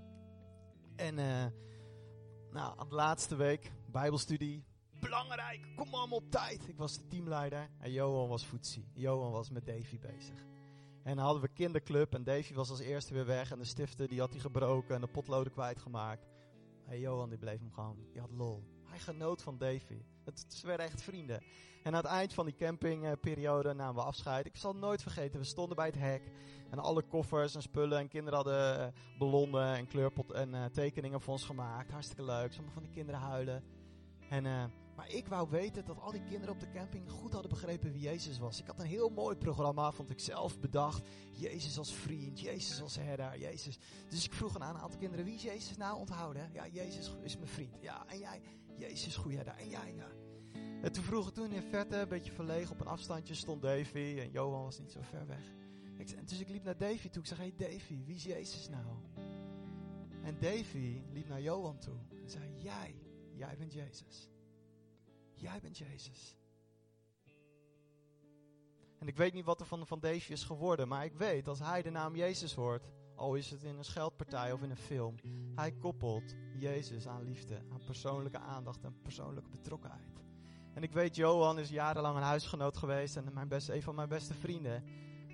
En 0.96 1.18
uh, 1.18 1.46
nou, 2.52 2.80
aan 2.80 2.90
de 2.90 2.96
laatste 2.96 3.36
week, 3.36 3.72
bijbelstudie, 4.02 4.64
belangrijk, 5.00 5.68
kom 5.76 5.94
allemaal 5.94 6.18
op 6.18 6.32
tijd. 6.32 6.68
Ik 6.68 6.78
was 6.78 6.98
de 6.98 7.08
teamleider 7.08 7.70
en 7.80 7.92
Johan 7.92 8.28
was 8.28 8.46
voetsie. 8.46 8.88
Johan 8.94 9.32
was 9.32 9.50
met 9.50 9.66
Davy 9.66 10.00
bezig. 10.00 10.46
En 11.04 11.18
hadden 11.18 11.42
we 11.42 11.48
kinderclub 11.48 12.14
en 12.14 12.24
Davy 12.24 12.54
was 12.54 12.70
als 12.70 12.80
eerste 12.80 13.14
weer 13.14 13.26
weg. 13.26 13.52
En 13.52 13.60
de 13.60 13.66
stiften 13.66 14.08
die 14.08 14.20
had 14.20 14.32
hij 14.32 14.40
gebroken 14.40 14.96
en 14.96 15.02
de 15.02 15.08
potloden 15.08 15.52
kwijtgemaakt. 15.52 16.28
En 16.88 17.00
Johan 17.00 17.30
die 17.30 17.38
bleef 17.38 17.60
hem 17.60 17.72
gewoon, 17.72 17.98
die 18.12 18.22
had 18.22 18.32
lol. 18.32 18.64
Hij 18.84 19.00
genoot 19.00 19.42
van 19.42 19.58
Davy. 19.58 20.02
Het, 20.24 20.46
ze 20.48 20.68
werden 20.68 20.86
echt 20.86 21.02
vrienden. 21.02 21.44
En 21.84 21.96
aan 21.96 22.04
het 22.04 22.12
eind 22.12 22.34
van 22.34 22.46
die 22.46 22.56
campingperiode 22.56 23.74
namen 23.74 23.96
we 23.96 24.02
afscheid. 24.02 24.46
Ik 24.46 24.56
zal 24.56 24.76
nooit 24.76 25.02
vergeten, 25.02 25.40
we 25.40 25.46
stonden 25.46 25.76
bij 25.76 25.86
het 25.86 25.98
hek. 25.98 26.32
En 26.70 26.80
alle 26.80 27.02
koffers 27.02 27.56
en 27.56 27.62
spullen 27.62 28.00
en 28.00 28.08
kinderen 28.08 28.36
hadden 28.36 28.80
uh, 28.80 29.18
ballonnen 29.20 29.76
en 29.76 29.88
kleurpot 29.88 30.32
en 30.32 30.54
uh, 30.54 30.66
tekeningen 30.66 31.22
voor 31.22 31.34
ons 31.34 31.46
gemaakt. 31.46 31.92
Hartstikke 31.92 32.24
leuk. 32.24 32.54
Sommige 32.54 32.74
van 32.74 32.84
die 32.84 32.92
kinderen 32.92 33.20
huilen. 33.20 33.64
En... 34.30 34.46
Uh, 34.46 34.64
maar 34.96 35.10
ik 35.10 35.28
wou 35.28 35.50
weten 35.50 35.86
dat 35.86 36.00
al 36.00 36.12
die 36.12 36.24
kinderen 36.24 36.54
op 36.54 36.60
de 36.60 36.72
camping 36.72 37.10
goed 37.10 37.34
hadden 37.34 37.52
begrepen 37.52 37.92
wie 37.92 38.02
Jezus 38.02 38.38
was. 38.38 38.60
Ik 38.60 38.68
had 38.68 38.80
een 38.80 38.86
heel 38.86 39.10
mooi 39.10 39.36
programma, 39.36 39.92
vond 39.92 40.10
ik 40.10 40.20
zelf 40.20 40.60
bedacht. 40.60 41.04
Jezus 41.32 41.78
als 41.78 41.94
vriend, 41.94 42.40
Jezus 42.40 42.82
als 42.82 42.96
herder, 42.96 43.40
Jezus. 43.40 43.78
Dus 44.10 44.26
ik 44.26 44.34
vroeg 44.34 44.60
aan 44.60 44.76
een 44.76 44.82
aantal 44.82 45.00
kinderen, 45.00 45.26
wie 45.26 45.36
is 45.36 45.44
Jezus 45.44 45.78
nou 45.78 45.98
onthouden? 45.98 46.50
Ja, 46.54 46.68
Jezus 46.68 47.12
is 47.22 47.38
mijn 47.38 47.50
vriend. 47.50 47.82
Ja, 47.82 48.08
en 48.08 48.20
jij? 48.20 48.42
Jezus 48.78 49.16
goede 49.16 49.36
herder. 49.36 49.56
En 49.56 49.70
jij? 49.70 49.94
Ja. 49.96 50.08
En 50.82 50.92
toen 50.92 51.04
vroegen 51.04 51.34
toen 51.34 51.52
in 51.52 51.62
verte, 51.62 51.98
een 51.98 52.08
beetje 52.08 52.32
verlegen 52.32 52.72
op 52.72 52.80
een 52.80 52.88
afstandje, 52.88 53.34
stond 53.34 53.62
Davy. 53.62 54.16
En 54.20 54.32
Johan 54.32 54.64
was 54.64 54.80
niet 54.80 54.92
zo 54.92 55.00
ver 55.02 55.28
weg. 55.28 55.54
Ik, 55.98 56.10
en 56.10 56.26
dus 56.26 56.40
ik 56.40 56.50
liep 56.50 56.64
naar 56.64 56.78
Davy 56.78 57.10
toe. 57.10 57.22
Ik 57.22 57.28
zei, 57.28 57.40
hey 57.40 57.54
Davy, 57.58 58.04
wie 58.06 58.16
is 58.16 58.24
Jezus 58.24 58.70
nou? 58.70 58.86
En 60.24 60.38
Davy 60.40 61.02
liep 61.12 61.28
naar 61.28 61.42
Johan 61.42 61.78
toe. 61.78 61.98
En 62.24 62.30
zei, 62.30 62.44
jij, 62.58 62.96
jij 63.36 63.58
bent 63.58 63.74
Jezus. 63.74 64.30
Jij 65.34 65.60
bent 65.62 65.78
Jezus. 65.78 66.38
En 69.00 69.08
ik 69.08 69.18
weet 69.18 69.34
niet 69.34 69.46
wat 69.46 69.60
er 69.60 69.66
van, 69.66 69.88
van 69.88 70.02
is 70.04 70.44
geworden, 70.44 70.88
maar 70.88 71.06
ik 71.06 71.14
weet 71.14 71.48
als 71.48 71.60
hij 71.60 71.82
de 71.82 71.90
naam 71.90 72.16
Jezus 72.16 72.54
hoort, 72.54 72.92
al 73.16 73.36
is 73.36 73.52
het 73.52 73.64
in 73.64 73.78
een 73.78 73.86
scheldpartij 73.86 74.52
of 74.52 74.62
in 74.62 74.70
een 74.70 74.78
film, 74.78 75.16
hij 75.56 75.72
koppelt 75.72 76.36
Jezus 76.58 77.08
aan 77.08 77.24
liefde, 77.24 77.62
aan 77.72 77.84
persoonlijke 77.86 78.40
aandacht 78.40 78.84
en 78.84 79.02
persoonlijke 79.02 79.50
betrokkenheid. 79.50 80.24
En 80.74 80.84
ik 80.84 80.92
weet, 80.92 81.16
Johan 81.16 81.60
is 81.60 81.70
jarenlang 81.70 82.18
een 82.18 82.24
huisgenoot 82.24 82.78
geweest 82.78 83.16
en 83.16 83.34
mijn 83.34 83.48
beste, 83.48 83.76
een 83.76 83.82
van 83.82 83.96
mijn 83.96 84.10
beste 84.10 84.34
vrienden. 84.34 84.84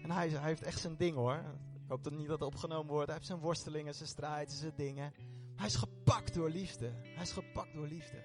En 0.04 0.12
hij, 0.12 0.30
hij 0.30 0.48
heeft 0.48 0.62
echt 0.62 0.80
zijn 0.80 0.98
ding 0.98 1.16
hoor. 1.16 1.44
Ik 1.84 1.88
hoop 1.88 2.04
dat 2.04 2.14
niet 2.14 2.28
dat 2.28 2.42
opgenomen 2.42 2.92
wordt. 2.92 3.06
Hij 3.06 3.16
heeft 3.16 3.28
zijn 3.28 3.40
worstelingen, 3.40 3.94
zijn 3.94 4.10
strijd, 4.10 4.52
zijn 4.52 4.74
dingen. 4.76 5.14
Hij 5.62 5.70
is 5.70 5.76
gepakt 5.76 6.34
door 6.34 6.50
liefde. 6.50 6.92
Hij 7.04 7.24
is 7.24 7.32
gepakt 7.32 7.74
door 7.74 7.88
liefde. 7.88 8.24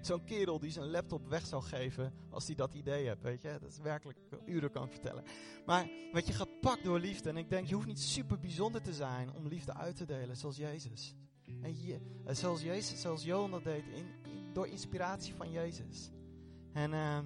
Zo'n 0.00 0.24
kerel 0.24 0.58
die 0.58 0.70
zijn 0.70 0.90
laptop 0.90 1.28
weg 1.28 1.46
zou 1.46 1.62
geven 1.62 2.12
als 2.30 2.46
hij 2.46 2.54
dat 2.54 2.74
idee 2.74 3.06
hebt, 3.06 3.22
weet 3.22 3.42
je. 3.42 3.58
Dat 3.60 3.70
is 3.70 3.78
werkelijk, 3.78 4.18
uren 4.46 4.70
kan 4.70 4.84
ik 4.84 4.90
vertellen. 4.90 5.24
Maar 5.66 5.90
wat 6.12 6.26
je 6.26 6.32
gepakt 6.32 6.84
door 6.84 6.98
liefde. 6.98 7.28
En 7.28 7.36
ik 7.36 7.50
denk, 7.50 7.66
je 7.66 7.74
hoeft 7.74 7.86
niet 7.86 8.00
super 8.00 8.38
bijzonder 8.38 8.82
te 8.82 8.92
zijn 8.92 9.32
om 9.32 9.48
liefde 9.48 9.74
uit 9.74 9.96
te 9.96 10.04
delen, 10.04 10.36
zoals 10.36 10.56
Jezus. 10.56 11.14
En 11.62 11.82
je, 11.82 12.00
eh, 12.24 12.34
zoals 12.34 12.62
Jezus, 12.62 13.00
zoals 13.00 13.24
Johan 13.24 13.50
dat 13.50 13.64
deed, 13.64 13.84
in, 13.86 14.06
door 14.52 14.66
inspiratie 14.66 15.34
van 15.34 15.50
Jezus. 15.50 16.10
En 16.72 16.92
uh, 16.92 17.18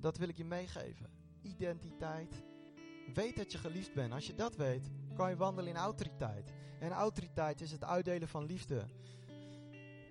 dat 0.00 0.16
wil 0.16 0.28
ik 0.28 0.36
je 0.36 0.44
meegeven. 0.44 1.10
Identiteit. 1.42 2.44
Weet 3.14 3.36
dat 3.36 3.52
je 3.52 3.58
geliefd 3.58 3.94
bent. 3.94 4.12
Als 4.12 4.26
je 4.26 4.34
dat 4.34 4.56
weet, 4.56 4.90
kan 5.14 5.30
je 5.30 5.36
wandelen 5.36 5.70
in 5.70 5.76
autoriteit. 5.76 6.52
En 6.78 6.92
autoriteit 6.92 7.60
is 7.60 7.72
het 7.72 7.84
uitdelen 7.84 8.28
van 8.28 8.44
liefde. 8.44 8.84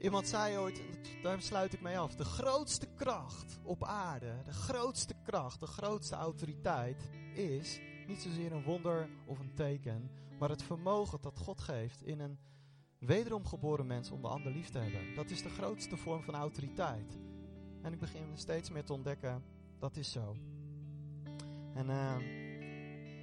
Iemand 0.01 0.27
zei 0.27 0.57
ooit, 0.57 0.81
daar 1.23 1.41
sluit 1.41 1.73
ik 1.73 1.81
mee 1.81 1.99
af, 1.99 2.15
de 2.15 2.25
grootste 2.25 2.87
kracht 2.95 3.59
op 3.63 3.83
aarde, 3.83 4.41
de 4.45 4.53
grootste 4.53 5.13
kracht, 5.23 5.59
de 5.59 5.67
grootste 5.67 6.15
autoriteit 6.15 7.09
is 7.33 7.79
niet 8.07 8.21
zozeer 8.21 8.51
een 8.51 8.63
wonder 8.63 9.09
of 9.25 9.39
een 9.39 9.53
teken, 9.53 10.09
maar 10.39 10.49
het 10.49 10.63
vermogen 10.63 11.21
dat 11.21 11.37
God 11.37 11.61
geeft 11.61 12.03
in 12.03 12.19
een 12.19 12.39
wederom 12.99 13.45
geboren 13.45 13.87
mens 13.87 14.11
om 14.11 14.21
de 14.21 14.27
ander 14.27 14.51
lief 14.51 14.69
te 14.69 14.77
hebben. 14.77 15.15
Dat 15.15 15.29
is 15.29 15.41
de 15.41 15.49
grootste 15.49 15.97
vorm 15.97 16.23
van 16.23 16.35
autoriteit. 16.35 17.17
En 17.81 17.93
ik 17.93 17.99
begin 17.99 18.37
steeds 18.37 18.69
meer 18.69 18.83
te 18.83 18.93
ontdekken, 18.93 19.43
dat 19.79 19.97
is 19.97 20.11
zo. 20.11 20.35
En 21.73 21.87
uh, 21.87 22.15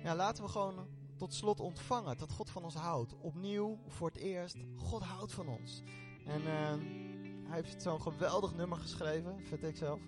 ja, 0.03 0.15
laten 0.15 0.45
we 0.45 0.51
gewoon 0.51 0.87
tot 1.23 1.35
slot 1.35 1.61
ontvangen 1.61 2.17
dat 2.19 2.33
God 2.33 2.51
van 2.51 2.65
ons 2.65 2.75
houdt. 2.75 3.15
Opnieuw, 3.21 3.79
voor 3.87 4.09
het 4.09 4.17
eerst, 4.17 4.57
God 4.77 5.03
houdt 5.03 5.33
van 5.33 5.49
ons. 5.49 5.83
En 6.27 6.41
uh, 6.41 6.49
hij 7.49 7.61
heeft 7.63 7.83
zo'n 7.83 8.01
geweldig 8.01 8.55
nummer 8.55 8.79
geschreven, 8.79 9.41
vind 9.43 9.63
ik 9.65 9.77
zelf. 9.77 10.01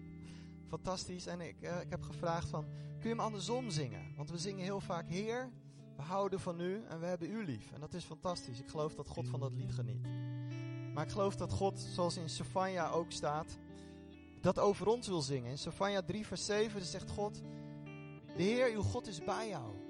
Fantastisch. 0.68 1.26
En 1.26 1.40
ik, 1.40 1.56
uh, 1.60 1.80
ik 1.80 1.90
heb 1.90 2.02
gevraagd 2.02 2.48
van, 2.48 2.64
kun 3.00 3.08
je 3.08 3.08
hem 3.08 3.20
andersom 3.20 3.70
zingen? 3.70 4.14
Want 4.16 4.30
we 4.30 4.38
zingen 4.38 4.64
heel 4.64 4.80
vaak, 4.80 5.08
Heer, 5.08 5.50
we 5.96 6.02
houden 6.02 6.40
van 6.40 6.60
u 6.60 6.84
en 6.88 7.00
we 7.00 7.06
hebben 7.06 7.30
u 7.30 7.44
lief. 7.44 7.72
En 7.72 7.80
dat 7.80 7.94
is 7.94 8.04
fantastisch. 8.04 8.60
Ik 8.60 8.68
geloof 8.68 8.94
dat 8.94 9.08
God 9.08 9.28
van 9.28 9.40
dat 9.40 9.52
lied 9.52 9.72
geniet. 9.72 10.02
Maar 10.94 11.04
ik 11.04 11.10
geloof 11.10 11.36
dat 11.36 11.52
God, 11.52 11.80
zoals 11.80 12.16
in 12.16 12.28
Sofania 12.28 12.90
ook 12.90 13.12
staat, 13.12 13.58
dat 14.40 14.58
over 14.58 14.86
ons 14.86 15.06
wil 15.06 15.22
zingen. 15.22 15.50
In 15.50 15.58
Sofania 15.58 16.02
3 16.02 16.26
vers 16.26 16.44
7 16.44 16.84
zegt 16.84 17.10
God, 17.10 17.42
de 18.36 18.42
Heer, 18.42 18.72
uw 18.72 18.82
God 18.82 19.06
is 19.06 19.24
bij 19.24 19.48
jou. 19.48 19.83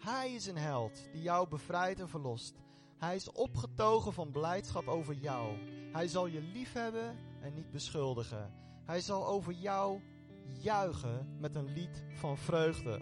Hij 0.00 0.32
is 0.34 0.46
een 0.46 0.56
held 0.56 1.08
die 1.12 1.22
jou 1.22 1.48
bevrijdt 1.48 2.00
en 2.00 2.08
verlost. 2.08 2.54
Hij 2.98 3.14
is 3.16 3.32
opgetogen 3.32 4.12
van 4.12 4.30
blijdschap 4.30 4.88
over 4.88 5.14
jou. 5.14 5.56
Hij 5.92 6.08
zal 6.08 6.26
je 6.26 6.40
liefhebben 6.40 7.16
en 7.40 7.54
niet 7.54 7.70
beschuldigen. 7.70 8.52
Hij 8.84 9.00
zal 9.00 9.26
over 9.26 9.52
jou 9.52 10.00
juichen 10.60 11.36
met 11.38 11.54
een 11.54 11.72
lied 11.72 12.04
van 12.14 12.38
vreugde. 12.38 13.00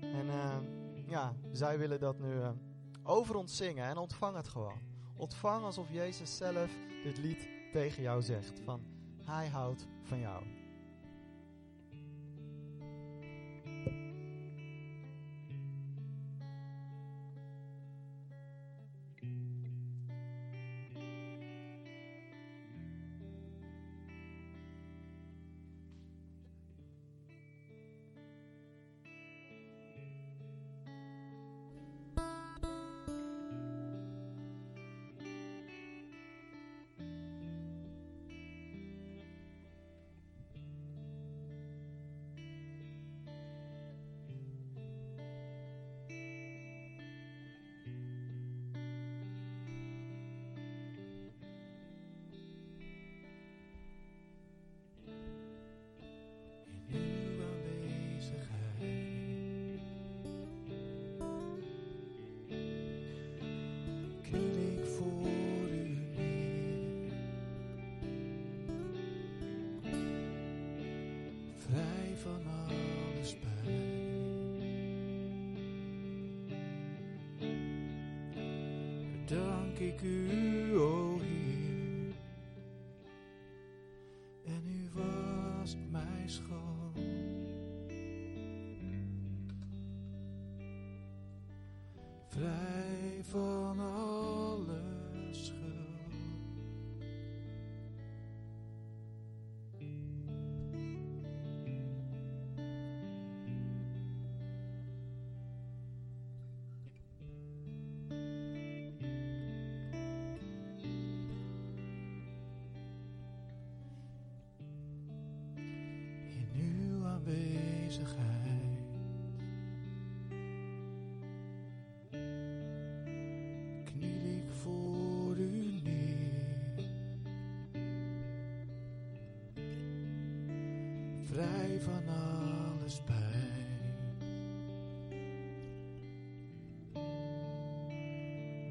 En 0.00 0.26
uh, 0.26 0.56
ja, 1.06 1.34
zij 1.52 1.78
willen 1.78 2.00
dat 2.00 2.18
nu 2.18 2.32
uh, 2.32 2.50
over 3.02 3.36
ons 3.36 3.56
zingen 3.56 3.84
en 3.84 3.96
ontvang 3.96 4.36
het 4.36 4.48
gewoon. 4.48 4.80
Ontvang 5.16 5.64
alsof 5.64 5.90
Jezus 5.90 6.36
zelf 6.36 6.70
dit 7.02 7.18
lied 7.18 7.48
tegen 7.72 8.02
jou 8.02 8.22
zegt. 8.22 8.60
Van 8.64 8.80
Hij 9.24 9.48
houdt 9.48 9.86
van 10.02 10.18
jou. 10.18 10.57
Dank 79.28 79.78
ik 79.78 80.00
u, 80.02 80.76
o 80.78 81.17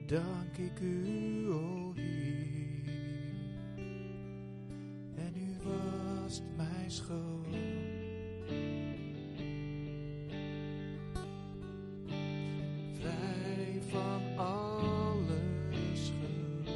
Dank 0.07 0.57
ik 0.57 0.79
u, 0.79 1.49
o 1.51 1.93
Heer. 1.95 2.93
En 5.15 5.33
u 5.35 5.57
wast 5.63 6.43
mijn 6.55 6.91
schuld. 6.91 7.47
Vrij 12.93 13.81
van 13.89 14.37
alle 14.37 15.39
schuld. 15.93 16.67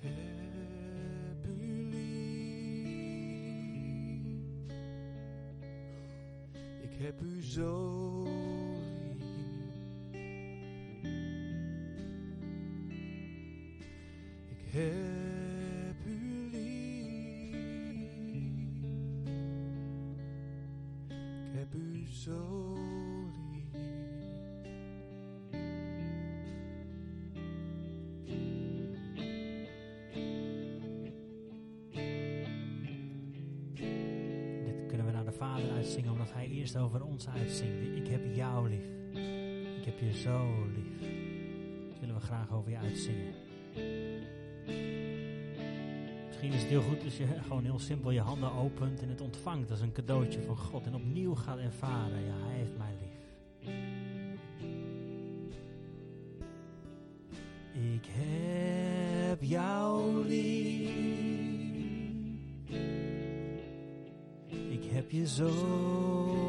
heb 0.00 1.46
u 1.46 1.88
lief. 1.90 2.68
Ik 6.82 6.94
heb 6.98 7.20
u 7.20 7.42
zo 7.42 8.17
over 36.76 37.04
ons 37.04 37.28
uitzingt. 37.28 37.96
Ik 37.96 38.08
heb 38.08 38.34
jou 38.34 38.68
lief. 38.68 38.86
Ik 39.78 39.84
heb 39.84 39.98
je 39.98 40.12
zo 40.12 40.66
lief. 40.74 41.10
Dat 41.88 41.98
willen 42.00 42.14
we 42.14 42.20
graag 42.20 42.52
over 42.52 42.70
je 42.70 42.76
uitzingen. 42.76 43.34
Misschien 46.26 46.52
is 46.52 46.60
het 46.60 46.70
heel 46.70 46.82
goed 46.82 47.04
als 47.04 47.16
je 47.16 47.26
gewoon 47.46 47.64
heel 47.64 47.78
simpel 47.78 48.10
je 48.10 48.20
handen 48.20 48.52
opent 48.52 49.02
en 49.02 49.08
het 49.08 49.20
ontvangt 49.20 49.70
als 49.70 49.80
een 49.80 49.92
cadeautje 49.92 50.42
van 50.42 50.56
God. 50.56 50.86
En 50.86 50.94
opnieuw 50.94 51.34
gaat 51.34 51.58
ervaren, 51.58 52.24
ja, 52.24 52.34
Hij 52.46 52.56
heeft 52.56 52.76
mij 52.76 52.94
lief. 53.00 53.16
Ik 57.94 58.06
heb 58.10 59.42
jou 59.42 60.26
lief. 60.26 61.08
Ik 64.70 64.84
heb 64.90 65.10
je 65.10 65.26
zo 65.26 66.47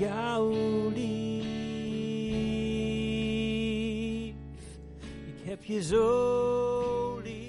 heb 0.00 0.08
jou 0.08 0.92
lief. 0.92 1.44
Ik 5.26 5.44
heb 5.44 5.64
je 5.64 5.82
zo 5.82 7.20
lief. 7.22 7.40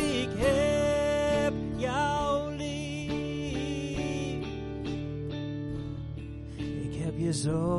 Ik 0.00 0.28
heb 0.36 1.54
jou 1.76 2.56
lief. 2.56 4.46
Ik 6.56 6.94
heb 7.02 7.18
je 7.18 7.32
zo 7.32 7.73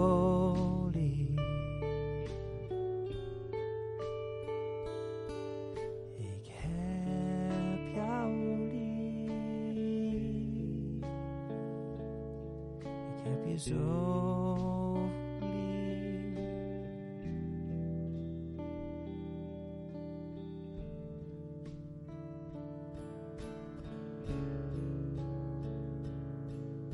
lief. 13.67 14.04